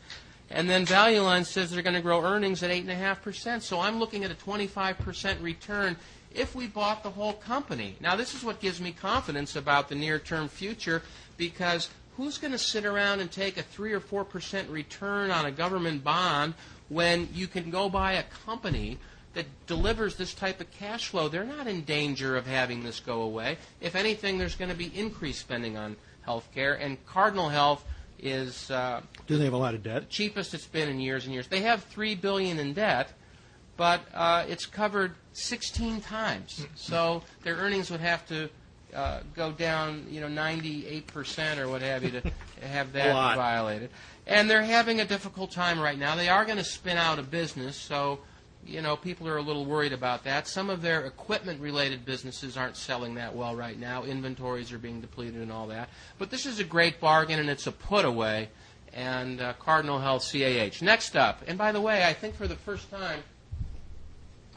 And 0.52 0.68
then 0.68 0.84
Value 0.84 1.20
Line 1.20 1.44
says 1.44 1.70
they're 1.70 1.82
going 1.82 1.94
to 1.94 2.00
grow 2.00 2.24
earnings 2.24 2.62
at 2.62 2.70
eight 2.70 2.82
and 2.82 2.90
a 2.90 2.94
half 2.96 3.22
percent. 3.22 3.62
So 3.62 3.78
I'm 3.80 3.98
looking 4.00 4.24
at 4.24 4.30
a 4.30 4.34
25 4.34 4.98
percent 4.98 5.40
return 5.40 5.96
if 6.34 6.54
we 6.54 6.66
bought 6.66 7.02
the 7.02 7.10
whole 7.10 7.34
company. 7.34 7.96
Now, 8.00 8.16
this 8.16 8.34
is 8.34 8.42
what 8.44 8.60
gives 8.60 8.80
me 8.80 8.92
confidence 8.92 9.56
about 9.56 9.88
the 9.88 9.94
near-term 9.94 10.48
future 10.48 11.02
because 11.36 11.90
who's 12.20 12.36
going 12.36 12.52
to 12.52 12.58
sit 12.58 12.84
around 12.84 13.20
and 13.20 13.30
take 13.30 13.56
a 13.56 13.62
3 13.62 13.92
or 13.94 14.00
4% 14.00 14.70
return 14.70 15.30
on 15.30 15.46
a 15.46 15.50
government 15.50 16.04
bond 16.04 16.54
when 16.88 17.28
you 17.32 17.46
can 17.46 17.70
go 17.70 17.88
buy 17.88 18.12
a 18.12 18.22
company 18.44 18.98
that 19.32 19.46
delivers 19.66 20.16
this 20.16 20.34
type 20.34 20.60
of 20.60 20.70
cash 20.70 21.08
flow? 21.08 21.28
They're 21.28 21.44
not 21.44 21.66
in 21.66 21.82
danger 21.82 22.36
of 22.36 22.46
having 22.46 22.82
this 22.82 23.00
go 23.00 23.22
away. 23.22 23.56
If 23.80 23.96
anything, 23.96 24.36
there's 24.36 24.54
going 24.54 24.70
to 24.70 24.76
be 24.76 24.92
increased 24.94 25.40
spending 25.40 25.78
on 25.78 25.96
health 26.22 26.48
care, 26.54 26.74
and 26.74 27.04
Cardinal 27.06 27.48
Health 27.48 27.84
is 28.18 28.70
uh, 28.70 29.00
Do 29.26 29.38
they 29.38 29.44
have 29.44 29.54
a 29.54 29.56
lot 29.56 29.74
of 29.74 29.82
debt? 29.82 30.10
cheapest 30.10 30.52
it's 30.52 30.66
been 30.66 30.90
in 30.90 31.00
years 31.00 31.24
and 31.24 31.32
years. 31.32 31.48
They 31.48 31.62
have 31.62 31.84
three 31.84 32.14
billion 32.14 32.58
in 32.58 32.74
debt, 32.74 33.14
but 33.78 34.02
uh, 34.12 34.44
it's 34.46 34.66
covered 34.66 35.14
16 35.32 36.02
times. 36.02 36.66
So 36.74 37.22
their 37.44 37.56
earnings 37.56 37.90
would 37.90 38.00
have 38.00 38.26
to 38.28 38.50
uh, 38.94 39.20
go 39.34 39.52
down, 39.52 40.06
you 40.08 40.20
know, 40.20 40.28
98 40.28 41.06
percent 41.06 41.60
or 41.60 41.68
what 41.68 41.82
have 41.82 42.02
you 42.02 42.10
to 42.10 42.22
have 42.66 42.92
that 42.92 43.36
violated. 43.36 43.90
And 44.26 44.48
they're 44.48 44.62
having 44.62 45.00
a 45.00 45.04
difficult 45.04 45.50
time 45.50 45.80
right 45.80 45.98
now. 45.98 46.14
They 46.16 46.28
are 46.28 46.44
going 46.44 46.58
to 46.58 46.64
spin 46.64 46.96
out 46.96 47.18
a 47.18 47.22
business, 47.22 47.76
so 47.76 48.20
you 48.66 48.82
know 48.82 48.96
people 48.96 49.26
are 49.28 49.38
a 49.38 49.42
little 49.42 49.64
worried 49.64 49.92
about 49.92 50.24
that. 50.24 50.46
Some 50.46 50.70
of 50.70 50.82
their 50.82 51.04
equipment-related 51.04 52.04
businesses 52.04 52.56
aren't 52.56 52.76
selling 52.76 53.14
that 53.14 53.34
well 53.34 53.56
right 53.56 53.78
now. 53.78 54.04
Inventories 54.04 54.72
are 54.72 54.78
being 54.78 55.00
depleted 55.00 55.40
and 55.40 55.50
all 55.50 55.66
that. 55.68 55.88
But 56.18 56.30
this 56.30 56.46
is 56.46 56.58
a 56.60 56.64
great 56.64 57.00
bargain, 57.00 57.38
and 57.38 57.48
it's 57.48 57.66
a 57.66 57.72
put 57.72 58.04
away. 58.04 58.50
And 58.92 59.40
uh, 59.40 59.52
Cardinal 59.60 60.00
Health 60.00 60.28
CAH. 60.30 60.82
Next 60.84 61.16
up, 61.16 61.42
and 61.46 61.56
by 61.56 61.70
the 61.70 61.80
way, 61.80 62.04
I 62.04 62.12
think 62.12 62.34
for 62.34 62.48
the 62.48 62.56
first 62.56 62.90
time. 62.90 63.22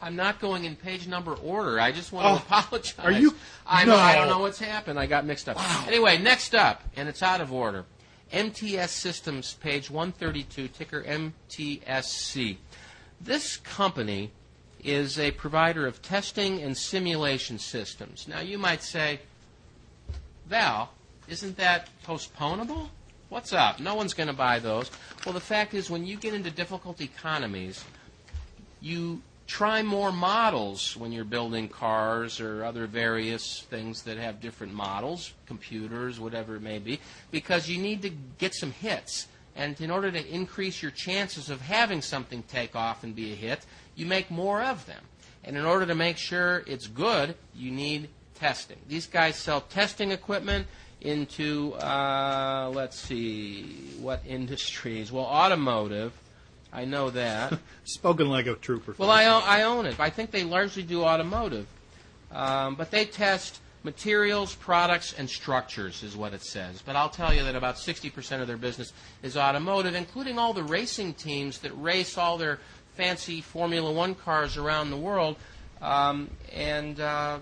I'm 0.04 0.16
not 0.16 0.38
going 0.38 0.66
in 0.66 0.76
page 0.76 1.06
number 1.08 1.32
order. 1.32 1.80
I 1.80 1.90
just 1.90 2.12
want 2.12 2.26
Oh, 2.26 2.36
to 2.36 2.42
apologize. 2.42 2.94
are 2.98 3.10
you- 3.10 3.34
I 3.66 3.86
know. 3.86 3.96
I 3.96 4.14
don't 4.16 4.28
know 4.28 4.40
what's 4.40 4.58
happened. 4.58 4.98
I 5.00 5.06
got 5.06 5.24
mixed 5.24 5.48
up. 5.48 5.56
Anyway, 5.88 6.18
next 6.18 6.54
up, 6.54 6.82
and 6.94 7.08
it's 7.08 7.22
out 7.22 7.40
of 7.40 7.50
order. 7.50 7.86
MTS 8.30 8.90
Systems, 8.92 9.54
page 9.54 9.88
132, 9.88 10.68
ticker 10.68 11.02
MTSC. 11.04 12.58
This 13.18 13.56
company 13.56 14.30
is 14.82 15.18
a 15.18 15.30
provider 15.30 15.86
of 15.86 16.02
testing 16.02 16.60
and 16.60 16.76
simulation 16.76 17.58
systems. 17.58 18.28
Now, 18.28 18.40
you 18.40 18.58
might 18.58 18.82
say, 18.82 19.20
Val, 20.46 20.90
isn't 21.28 21.56
that 21.56 21.88
postponable? 22.06 22.90
What's 23.30 23.54
up? 23.54 23.80
No 23.80 23.94
one's 23.94 24.12
going 24.12 24.26
to 24.26 24.34
buy 24.34 24.58
those. 24.58 24.90
Well, 25.24 25.32
the 25.32 25.40
fact 25.40 25.72
is, 25.72 25.88
when 25.88 26.04
you 26.04 26.18
get 26.18 26.34
into 26.34 26.50
difficult 26.50 27.00
economies, 27.00 27.82
you 28.82 29.22
try 29.46 29.82
more 29.82 30.12
models 30.12 30.96
when 30.96 31.12
you're 31.12 31.24
building 31.24 31.68
cars 31.68 32.40
or 32.40 32.64
other 32.64 32.86
various 32.86 33.62
things 33.68 34.02
that 34.02 34.16
have 34.16 34.40
different 34.40 34.72
models, 34.72 35.32
computers, 35.46 36.18
whatever 36.18 36.56
it 36.56 36.62
may 36.62 36.78
be, 36.78 37.00
because 37.30 37.68
you 37.68 37.80
need 37.80 38.02
to 38.02 38.10
get 38.38 38.54
some 38.54 38.72
hits. 38.72 39.28
And 39.56 39.80
in 39.80 39.90
order 39.90 40.10
to 40.10 40.34
increase 40.34 40.82
your 40.82 40.90
chances 40.90 41.50
of 41.50 41.60
having 41.60 42.02
something 42.02 42.42
take 42.44 42.74
off 42.74 43.04
and 43.04 43.14
be 43.14 43.32
a 43.32 43.36
hit, 43.36 43.64
you 43.94 44.06
make 44.06 44.30
more 44.30 44.62
of 44.62 44.86
them. 44.86 45.02
And 45.44 45.56
in 45.56 45.64
order 45.64 45.86
to 45.86 45.94
make 45.94 46.16
sure 46.16 46.64
it's 46.66 46.86
good, 46.86 47.34
you 47.54 47.70
need 47.70 48.08
testing. 48.34 48.78
These 48.88 49.06
guys 49.06 49.36
sell 49.36 49.60
testing 49.60 50.10
equipment 50.10 50.66
into, 51.00 51.74
uh, 51.74 52.70
let's 52.74 52.98
see, 52.98 53.92
what 54.00 54.22
industries? 54.26 55.12
Well, 55.12 55.26
automotive. 55.26 56.12
I 56.74 56.84
know 56.84 57.10
that. 57.10 57.58
Spoken 57.84 58.28
like 58.28 58.46
a 58.46 58.54
true 58.54 58.80
professional. 58.80 59.08
Well, 59.08 59.16
I 59.16 59.26
own, 59.26 59.42
I 59.46 59.62
own 59.62 59.86
it. 59.86 60.00
I 60.00 60.10
think 60.10 60.32
they 60.32 60.42
largely 60.42 60.82
do 60.82 61.04
automotive, 61.04 61.66
um, 62.32 62.74
but 62.74 62.90
they 62.90 63.04
test 63.04 63.60
materials, 63.84 64.54
products, 64.54 65.14
and 65.16 65.30
structures, 65.30 66.02
is 66.02 66.16
what 66.16 66.32
it 66.32 66.42
says. 66.42 66.82
But 66.84 66.96
I'll 66.96 67.10
tell 67.10 67.32
you 67.32 67.44
that 67.44 67.54
about 67.54 67.76
60% 67.76 68.40
of 68.40 68.48
their 68.48 68.56
business 68.56 68.92
is 69.22 69.36
automotive, 69.36 69.94
including 69.94 70.38
all 70.38 70.52
the 70.52 70.64
racing 70.64 71.14
teams 71.14 71.58
that 71.58 71.70
race 71.72 72.18
all 72.18 72.38
their 72.38 72.58
fancy 72.96 73.40
Formula 73.40 73.92
One 73.92 74.14
cars 74.14 74.56
around 74.56 74.90
the 74.90 74.96
world, 74.96 75.36
um, 75.80 76.28
and 76.52 76.98
uh, 76.98 77.38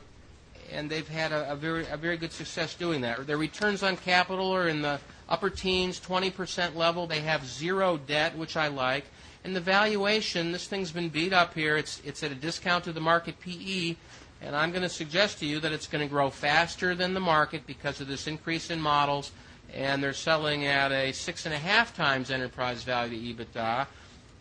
and 0.71 0.91
they've 0.91 1.09
had 1.09 1.33
a, 1.33 1.53
a 1.53 1.57
very 1.57 1.87
a 1.87 1.97
very 1.97 2.17
good 2.17 2.33
success 2.33 2.75
doing 2.75 3.01
that. 3.03 3.27
Their 3.27 3.39
returns 3.39 3.83
on 3.83 3.97
capital 3.97 4.51
are 4.55 4.69
in 4.69 4.83
the 4.83 5.01
upper 5.29 5.49
teens, 5.49 5.99
20% 6.01 6.75
level. 6.75 7.07
They 7.07 7.21
have 7.21 7.47
zero 7.47 7.97
debt, 7.97 8.37
which 8.37 8.57
I 8.57 8.69
like. 8.69 9.07
And 9.45 9.57
the 9.57 9.61
valuation, 9.61 10.53
this 10.53 10.69
thing's 10.69 10.93
been 10.93 11.09
beat 11.09 11.33
up 11.33 11.55
here. 11.55 11.77
It's 11.77 12.01
it's 12.05 12.23
at 12.23 12.31
a 12.31 12.35
discount 12.37 12.85
to 12.85 12.93
the 12.93 13.01
market 13.01 13.41
PE, 13.41 13.97
and 14.41 14.55
I'm 14.55 14.71
going 14.71 14.83
to 14.83 14.89
suggest 14.89 15.39
to 15.41 15.47
you 15.47 15.59
that 15.61 15.73
it's 15.73 15.89
going 15.89 16.07
to 16.07 16.11
grow 16.11 16.31
faster 16.31 16.95
than 16.95 17.13
the 17.15 17.21
market 17.21 17.67
because 17.67 18.01
of 18.01 18.07
this 18.07 18.27
increase 18.27 18.71
in 18.71 18.81
models. 18.81 19.33
And 19.75 20.03
they're 20.03 20.13
selling 20.13 20.67
at 20.67 20.93
a 20.93 21.13
six 21.13 21.47
and 21.47 21.55
a 21.55 21.59
half 21.59 21.97
times 21.97 22.31
enterprise 22.31 22.85
value 22.85 23.35
to 23.35 23.43
EBITDA, 23.43 23.87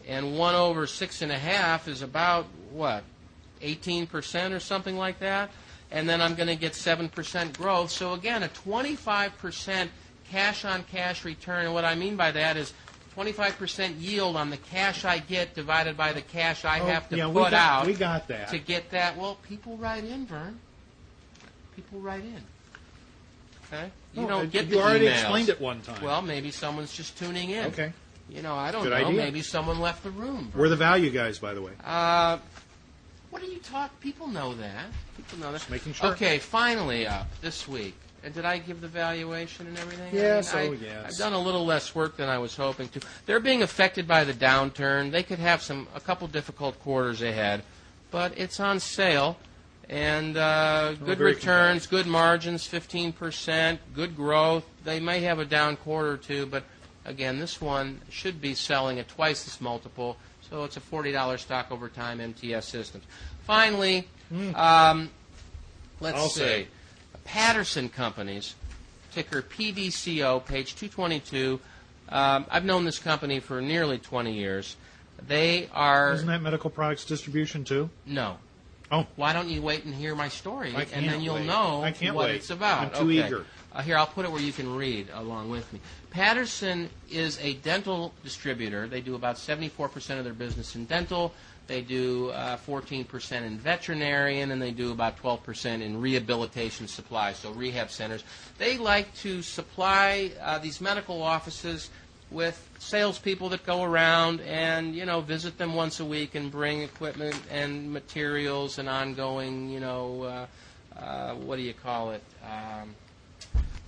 and 0.07 0.37
one 0.37 0.55
over 0.55 0.85
six 0.85 1.21
and 1.21 1.31
a 1.31 1.37
half 1.37 1.87
is 1.87 2.01
about 2.01 2.45
what, 2.71 3.03
18% 3.61 4.51
or 4.51 4.59
something 4.59 4.97
like 4.97 5.19
that. 5.19 5.49
And 5.91 6.07
then 6.07 6.21
I'm 6.21 6.35
going 6.35 6.47
to 6.47 6.55
get 6.55 6.73
7% 6.73 7.57
growth. 7.57 7.91
So 7.91 8.13
again, 8.13 8.43
a 8.43 8.47
25% 8.47 9.89
cash 10.29 10.65
on 10.65 10.83
cash 10.83 11.25
return. 11.25 11.65
And 11.65 11.73
what 11.73 11.85
I 11.85 11.95
mean 11.95 12.15
by 12.15 12.31
that 12.31 12.55
is 12.55 12.73
25% 13.15 13.95
yield 13.99 14.35
on 14.37 14.49
the 14.49 14.57
cash 14.57 15.03
I 15.05 15.19
get 15.19 15.53
divided 15.53 15.97
by 15.97 16.13
the 16.13 16.21
cash 16.21 16.63
I 16.65 16.79
Oh, 16.79 16.85
have 16.85 17.09
to 17.09 17.17
yeah, 17.17 17.25
put 17.25 17.33
we 17.35 17.41
got, 17.41 17.53
out 17.53 17.85
We 17.85 17.93
got 17.93 18.27
that. 18.29 18.49
to 18.49 18.57
get 18.59 18.89
that. 18.91 19.17
Well, 19.17 19.37
people 19.47 19.75
write 19.77 20.03
in, 20.05 20.25
Vern. 20.25 20.59
People 21.75 21.99
write 21.99 22.23
in. 22.23 22.41
Okay? 23.67 23.89
You 24.13 24.23
Oh, 24.23 24.27
don't 24.27 24.41
uh, 24.43 24.45
get 24.45 24.65
you 24.65 24.71
the 24.77 24.81
already 24.81 25.05
emails. 25.07 25.11
explained 25.21 25.49
it 25.49 25.59
one 25.61 25.81
time. 25.81 26.01
Well, 26.03 26.21
maybe 26.21 26.51
someone's 26.51 26.93
just 26.93 27.17
tuning 27.17 27.49
in. 27.49 27.65
okay. 27.67 27.91
You 28.29 28.41
know, 28.41 28.55
I 28.55 28.71
don't 28.71 28.83
Good 28.83 28.91
know. 28.91 29.07
idea. 29.07 29.17
Maybe 29.23 29.41
someone 29.41 29.79
left 29.81 30.03
the 30.03 30.11
room. 30.11 30.51
We're 30.55 30.69
the 30.69 30.77
value 30.77 31.09
guys, 31.09 31.37
by 31.39 31.53
the 31.53 31.61
way. 31.61 31.73
Uh, 31.83 32.37
what 33.29 33.41
are 33.41 33.45
you 33.45 33.59
talking? 33.59 33.95
People 33.99 34.27
know 34.27 34.53
that. 34.53 34.85
People 35.17 35.39
know 35.39 35.51
that. 35.51 35.57
Just 35.59 35.69
making 35.69 35.93
sure. 35.93 36.11
Okay, 36.11 36.37
finally 36.39 37.07
up 37.07 37.27
this 37.41 37.67
week. 37.67 37.95
And 38.23 38.33
did 38.33 38.45
I 38.45 38.59
give 38.59 38.81
the 38.81 38.87
valuation 38.87 39.65
and 39.67 39.77
everything? 39.79 40.13
Yes, 40.13 40.53
I 40.53 40.67
oh, 40.67 40.71
I, 40.73 40.75
yes. 40.75 41.05
I've 41.13 41.17
done 41.17 41.33
a 41.33 41.39
little 41.39 41.65
less 41.65 41.95
work 41.95 42.17
than 42.17 42.29
I 42.29 42.37
was 42.37 42.55
hoping 42.55 42.87
to. 42.89 43.01
They're 43.25 43.39
being 43.39 43.63
affected 43.63 44.07
by 44.07 44.23
the 44.23 44.33
downturn. 44.33 45.11
They 45.11 45.23
could 45.23 45.39
have 45.39 45.63
some 45.63 45.87
a 45.95 45.99
couple 45.99 46.27
difficult 46.27 46.79
quarters 46.81 47.21
ahead, 47.23 47.63
but 48.11 48.37
it's 48.37 48.59
on 48.59 48.79
sale, 48.79 49.37
and 49.89 50.37
uh, 50.37 50.93
good 50.93 51.17
very 51.17 51.33
returns, 51.33 51.87
good 51.87 52.05
margins, 52.05 52.67
15%, 52.67 53.79
good 53.95 54.15
growth. 54.15 54.65
They 54.83 54.99
may 54.99 55.21
have 55.21 55.39
a 55.39 55.45
down 55.45 55.75
quarter 55.77 56.11
or 56.11 56.17
two, 56.17 56.45
but 56.45 56.63
again, 57.05 57.39
this 57.39 57.59
one 57.59 58.01
should 58.09 58.39
be 58.39 58.53
selling 58.53 58.99
at 58.99 59.07
twice 59.07 59.45
this 59.45 59.59
multiple. 59.59 60.15
So 60.47 60.63
it's 60.63 60.77
a 60.77 60.81
$40 60.81 61.39
stock 61.39 61.71
over 61.71 61.89
time, 61.89 62.19
MTS 62.19 62.67
Systems. 62.67 63.05
Finally, 63.45 64.07
um, 64.53 65.09
let's 65.99 66.15
Hmm. 66.17 66.21
I'll 66.21 66.29
see. 66.29 66.39
say. 66.41 66.67
Patterson 67.31 67.87
Companies, 67.87 68.55
ticker 69.13 69.41
PDCO, 69.41 70.45
page 70.45 70.75
222. 70.75 71.61
Um, 72.09 72.45
I've 72.51 72.65
known 72.65 72.83
this 72.83 72.99
company 72.99 73.39
for 73.39 73.61
nearly 73.61 73.99
20 73.99 74.33
years. 74.33 74.75
They 75.29 75.69
are 75.73 76.11
Isn't 76.11 76.27
that 76.27 76.41
medical 76.41 76.69
products 76.69 77.05
distribution 77.05 77.63
too? 77.63 77.89
no. 78.05 78.37
Oh. 78.93 79.07
Why 79.15 79.31
don't 79.31 79.47
you 79.47 79.61
wait 79.61 79.85
and 79.85 79.95
hear 79.95 80.13
my 80.13 80.27
story, 80.27 80.75
I 80.75 80.81
and 80.91 81.07
then 81.07 81.21
you'll 81.21 81.35
wait. 81.35 81.45
know 81.45 81.81
I 81.81 81.91
can't 81.91 82.13
what 82.13 82.25
wait. 82.27 82.35
it's 82.35 82.49
about. 82.49 82.81
I'm 82.81 82.89
too 83.07 83.09
Okay. 83.19 83.25
eager. 83.25 83.45
Uh, 83.71 83.81
here, 83.81 83.95
I'll 83.97 84.05
put 84.05 84.25
it 84.25 84.31
where 84.33 84.41
you 84.41 84.51
can 84.51 84.75
read 84.75 85.07
along 85.13 85.49
with 85.49 85.71
me. 85.71 85.79
Patterson 86.09 86.89
is 87.09 87.39
a 87.41 87.53
dental 87.53 88.13
distributor. 88.25 88.89
They 88.89 88.99
do 88.99 89.15
about 89.15 89.37
74% 89.37 90.17
of 90.17 90.25
their 90.25 90.33
business 90.33 90.75
in 90.75 90.83
dental. 90.83 91.33
They 91.67 91.81
do 91.81 92.29
uh, 92.31 92.57
14% 92.57 93.43
in 93.43 93.57
veterinarian, 93.57 94.51
and 94.51 94.61
they 94.61 94.71
do 94.71 94.91
about 94.91 95.17
12% 95.21 95.81
in 95.81 96.01
rehabilitation 96.01 96.87
supplies, 96.87 97.37
so 97.37 97.51
rehab 97.51 97.89
centers. 97.89 98.23
They 98.57 98.77
like 98.77 99.13
to 99.17 99.41
supply 99.41 100.31
uh, 100.41 100.59
these 100.59 100.81
medical 100.81 101.21
offices 101.21 101.89
with 102.29 102.69
salespeople 102.79 103.49
that 103.49 103.65
go 103.65 103.83
around 103.83 104.39
and 104.41 104.95
you 104.95 105.05
know 105.05 105.19
visit 105.19 105.57
them 105.57 105.73
once 105.73 105.99
a 105.99 106.05
week 106.05 106.33
and 106.33 106.49
bring 106.49 106.81
equipment 106.81 107.35
and 107.51 107.91
materials 107.91 108.79
and 108.79 108.87
ongoing 108.87 109.69
you 109.69 109.81
know 109.81 110.23
uh, 110.23 110.45
uh, 110.97 111.33
what 111.35 111.57
do 111.57 111.61
you 111.61 111.73
call 111.73 112.11
it 112.11 112.23
um, 112.41 112.95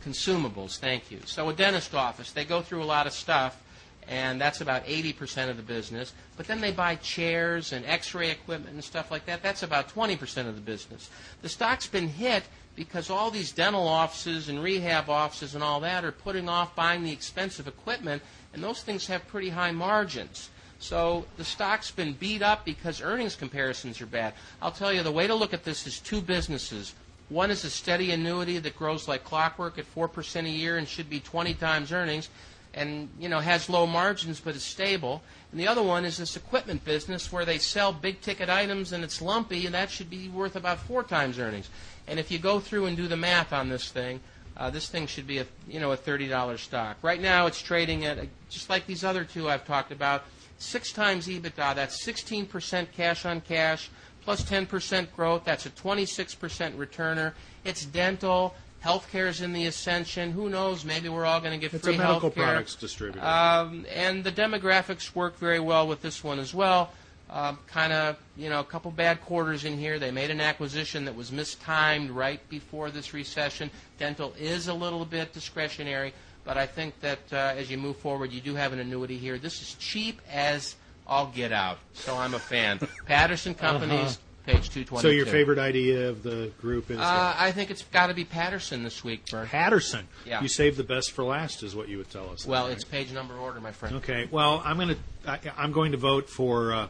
consumables. 0.04 0.78
Thank 0.78 1.12
you. 1.12 1.20
So 1.26 1.50
a 1.50 1.54
dentist 1.54 1.96
office, 1.96 2.32
they 2.32 2.46
go 2.46 2.62
through 2.62 2.84
a 2.84 2.86
lot 2.86 3.08
of 3.08 3.14
stuff, 3.14 3.62
and 4.08 4.40
that's 4.40 4.62
about 4.62 4.86
80% 4.86 5.50
of 5.50 5.58
the 5.58 5.64
business. 5.64 6.14
But 6.38 6.48
then 6.48 6.62
they 6.62 6.72
buy 6.72 6.96
chairs 6.96 7.74
and 7.74 7.86
X-ray 7.86 8.32
equipment 8.32 8.74
and 8.74 8.84
stuff 8.84 9.12
like 9.12 9.26
that. 9.26 9.44
That's 9.44 9.64
about 9.64 9.90
20% 9.90 10.48
of 10.48 10.56
the 10.56 10.62
business. 10.62 11.10
The 11.42 11.50
stock's 11.50 11.88
been 11.88 12.08
hit 12.08 12.44
because 12.76 13.10
all 13.10 13.30
these 13.30 13.52
dental 13.52 13.88
offices 13.88 14.50
and 14.50 14.62
rehab 14.64 15.10
offices 15.10 15.56
and 15.56 15.64
all 15.64 15.80
that 15.82 16.04
are 16.04 16.12
putting 16.12 16.50
off 16.50 16.76
buying 16.76 17.04
the 17.04 17.12
expensive 17.12 17.68
equipment, 17.68 18.22
and 18.54 18.64
those 18.64 18.82
things 18.82 19.08
have 19.08 19.28
pretty 19.28 19.50
high 19.50 19.72
margins. 19.72 20.50
So 20.80 21.26
the 21.38 21.46
stock's 21.46 21.92
been 21.92 22.14
beat 22.14 22.42
up 22.42 22.66
because 22.66 23.02
earnings 23.02 23.36
comparisons 23.36 24.02
are 24.02 24.06
bad. 24.06 24.34
I'll 24.62 24.72
tell 24.72 24.92
you, 24.92 25.04
the 25.04 25.12
way 25.12 25.28
to 25.28 25.36
look 25.36 25.54
at 25.54 25.64
this 25.64 25.88
is 25.88 26.00
two 26.00 26.20
businesses. 26.20 26.94
One 27.30 27.52
is 27.52 27.64
a 27.64 27.70
steady 27.70 28.12
annuity 28.12 28.60
that 28.60 28.76
grows 28.76 29.08
like 29.08 29.24
clockwork 29.24 29.78
at 29.78 29.96
4% 29.96 30.46
a 30.46 30.50
year 30.50 30.78
and 30.78 30.88
should 30.88 31.10
be 31.10 31.20
20 31.20 31.54
times 31.54 31.92
earnings 31.92 32.30
and 32.74 33.10
you 33.20 33.30
know 33.30 33.40
has 33.40 33.70
low 33.70 33.86
margins 33.86 34.40
but 34.40 34.56
is 34.56 34.64
stable. 34.64 35.22
And 35.52 35.60
the 35.60 35.68
other 35.68 35.84
one 35.84 36.06
is 36.06 36.18
this 36.18 36.36
equipment 36.36 36.84
business 36.84 37.32
where 37.32 37.46
they 37.46 37.58
sell 37.58 37.94
big 37.94 38.22
ticket 38.22 38.50
items 38.50 38.92
and 38.92 39.04
it's 39.04 39.22
lumpy 39.22 39.66
and 39.66 39.76
that 39.76 39.92
should 39.92 40.10
be 40.10 40.30
worth 40.30 40.56
about 40.56 40.80
4 40.80 41.04
times 41.04 41.40
earnings. 41.40 41.70
And 42.08 42.20
if 42.20 42.32
you 42.32 42.40
go 42.40 42.60
through 42.60 42.86
and 42.86 42.98
do 42.98 43.08
the 43.08 43.18
math 43.18 43.54
on 43.54 43.70
this 43.70 43.92
thing, 43.92 44.20
uh, 44.58 44.70
this 44.70 44.90
thing 44.90 45.08
should 45.08 45.28
be 45.28 45.40
a 45.40 45.46
you 45.68 45.80
know 45.80 45.92
a 45.92 45.98
$30 45.98 46.60
stock. 46.60 46.98
Right 47.02 47.22
now 47.22 47.46
it's 47.46 47.62
trading 47.62 48.06
at 48.06 48.18
a, 48.18 48.28
just 48.50 48.70
like 48.70 48.88
these 48.88 49.04
other 49.04 49.24
two 49.24 49.50
I've 49.50 49.66
talked 49.66 49.92
about, 49.92 50.24
6 50.58 50.92
times 50.94 51.28
EBITDA. 51.28 51.76
That's 51.76 52.06
16% 52.06 52.88
cash 52.92 53.26
on 53.26 53.42
cash 53.42 53.90
10% 54.26 55.08
growth. 55.16 55.44
That's 55.46 55.66
a 55.66 55.70
26% 55.70 56.76
returner. 56.76 57.34
It's 57.64 57.86
dental. 57.86 58.56
Healthcare 58.84 59.28
is 59.28 59.42
in 59.42 59.54
the 59.54 59.66
ascension. 59.66 60.32
Who 60.32 60.50
knows? 60.50 60.84
Maybe 60.84 61.08
we're 61.10 61.26
all 61.26 61.40
going 61.40 61.54
to 61.54 61.58
get 61.58 61.74
It's 61.74 61.86
free 61.86 61.96
a 61.96 61.98
medical 61.98 62.30
healthcare. 62.30 62.34
products 62.36 62.76
distributor. 62.76 63.26
Um, 63.26 63.86
and 63.94 64.24
the 64.24 64.32
demographics 64.32 65.16
work 65.16 65.38
very 65.38 65.60
well 65.60 65.88
with 65.88 66.02
this 66.02 66.24
one 66.24 66.40
as 66.40 66.54
well. 66.54 66.92
Um, 67.30 67.58
kind 67.68 67.94
of, 67.94 68.18
you 68.38 68.50
know, 68.50 68.60
a 68.60 68.64
couple 68.64 68.92
bad 68.92 69.22
quarters 69.22 69.64
in 69.66 69.78
here. 69.78 69.98
They 69.98 70.12
made 70.12 70.30
an 70.30 70.42
acquisition 70.42 71.06
that 71.06 71.16
was 71.16 71.32
mistimed 71.32 72.12
right 72.12 72.48
before 72.50 72.92
this 72.92 73.14
recession. 73.14 73.72
Dental 73.98 74.34
is 74.38 74.68
a 74.68 74.74
little 74.74 75.06
bit 75.06 75.34
discretionary, 75.34 76.14
but 76.44 76.58
I 76.58 76.68
think 76.68 77.00
that 77.00 77.20
uh, 77.32 77.54
as 77.58 77.72
you 77.72 77.78
move 77.78 77.98
forward, 77.98 78.32
you 78.32 78.42
do 78.42 78.54
have 78.54 78.74
an 78.74 78.80
annuity 78.80 79.18
here. 79.18 79.38
This 79.40 79.62
is 79.62 79.76
cheap 79.80 80.22
as 80.32 80.76
all 81.08 81.28
get 81.34 81.52
out, 81.52 81.80
so 81.94 82.16
I'm 82.16 82.34
a 82.34 82.40
fan. 82.40 82.80
Patterson 83.08 83.56
Companies, 83.56 84.20
page 84.46 84.70
222. 84.70 84.96
Uh-huh. 84.96 85.02
so 85.02 85.08
your 85.10 85.26
favorite 85.26 85.60
idea 85.60 86.10
of 86.10 86.24
the 86.24 86.52
group 86.62 86.92
is 86.92 87.00
Uh, 87.00 87.36
I 87.38 87.52
think 87.52 87.72
it's 87.72 87.84
got 87.84 88.08
to 88.08 88.14
be 88.14 88.26
Patterson 88.26 88.84
this 88.84 89.04
week, 89.04 89.30
Bert. 89.30 89.48
Patterson. 89.48 90.08
Yeah. 90.26 90.42
You 90.42 90.48
saved 90.48 90.78
the 90.78 90.84
best 90.84 91.12
for 91.12 91.24
last, 91.24 91.64
is 91.64 91.76
what 91.76 91.88
you 91.88 91.98
would 91.98 92.10
tell 92.10 92.30
us. 92.30 92.46
Well, 92.46 92.68
it's 92.68 92.84
page 92.84 93.12
number 93.12 93.36
order, 93.36 93.62
my 93.62 93.72
friend. 93.72 93.96
Okay. 93.98 94.28
Well, 94.30 94.62
I'm 94.66 94.76
going 94.78 94.90
to 94.90 94.98
I, 95.26 95.40
I'm 95.58 95.72
going 95.72 95.94
to 95.94 95.98
vote 95.98 96.30
for 96.30 96.74
uh, 96.74 96.88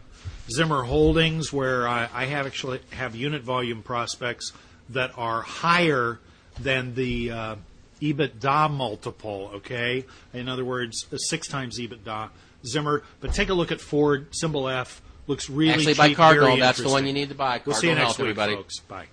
Zimmer 0.50 0.84
Holdings, 0.84 1.54
where 1.54 1.88
I, 1.88 2.10
I 2.14 2.26
have 2.26 2.46
actually 2.48 2.80
have 2.92 3.16
unit 3.16 3.44
volume 3.44 3.84
prospects 3.84 4.52
that 4.90 5.12
are 5.18 5.42
higher 5.44 6.20
than 6.60 6.96
the 6.96 7.32
uh, 7.32 7.56
EBITDA 8.02 8.72
multiple. 8.72 9.52
Okay. 9.56 10.06
In 10.34 10.50
other 10.50 10.66
words, 10.66 11.06
a 11.12 11.20
six 11.20 11.48
times 11.48 11.80
EBITDA. 11.80 12.30
Zimmer, 12.66 13.04
but 13.20 13.34
take 13.34 13.50
a 13.50 13.54
look 13.54 13.72
at 13.72 13.82
Ford 13.82 14.28
symbol 14.32 14.68
F. 14.70 15.02
Looks 15.28 15.50
really 15.50 15.72
Actually, 15.74 15.94
by 15.94 16.08
cheap, 16.10 16.18
Cardinal, 16.18 16.48
very 16.50 16.60
that's 16.60 16.82
the 16.82 16.90
one 16.90 17.06
you 17.08 17.14
need 17.14 17.30
to 17.30 17.36
buy. 17.36 17.62
We'll 17.66 17.76
see 17.76 17.88
you 17.88 17.96
Cardinal 17.96 18.08
next 18.08 18.18
Health, 18.18 18.20
week, 18.20 18.24
everybody. 18.32 18.56
folks. 18.56 18.80
Bye. 18.82 19.06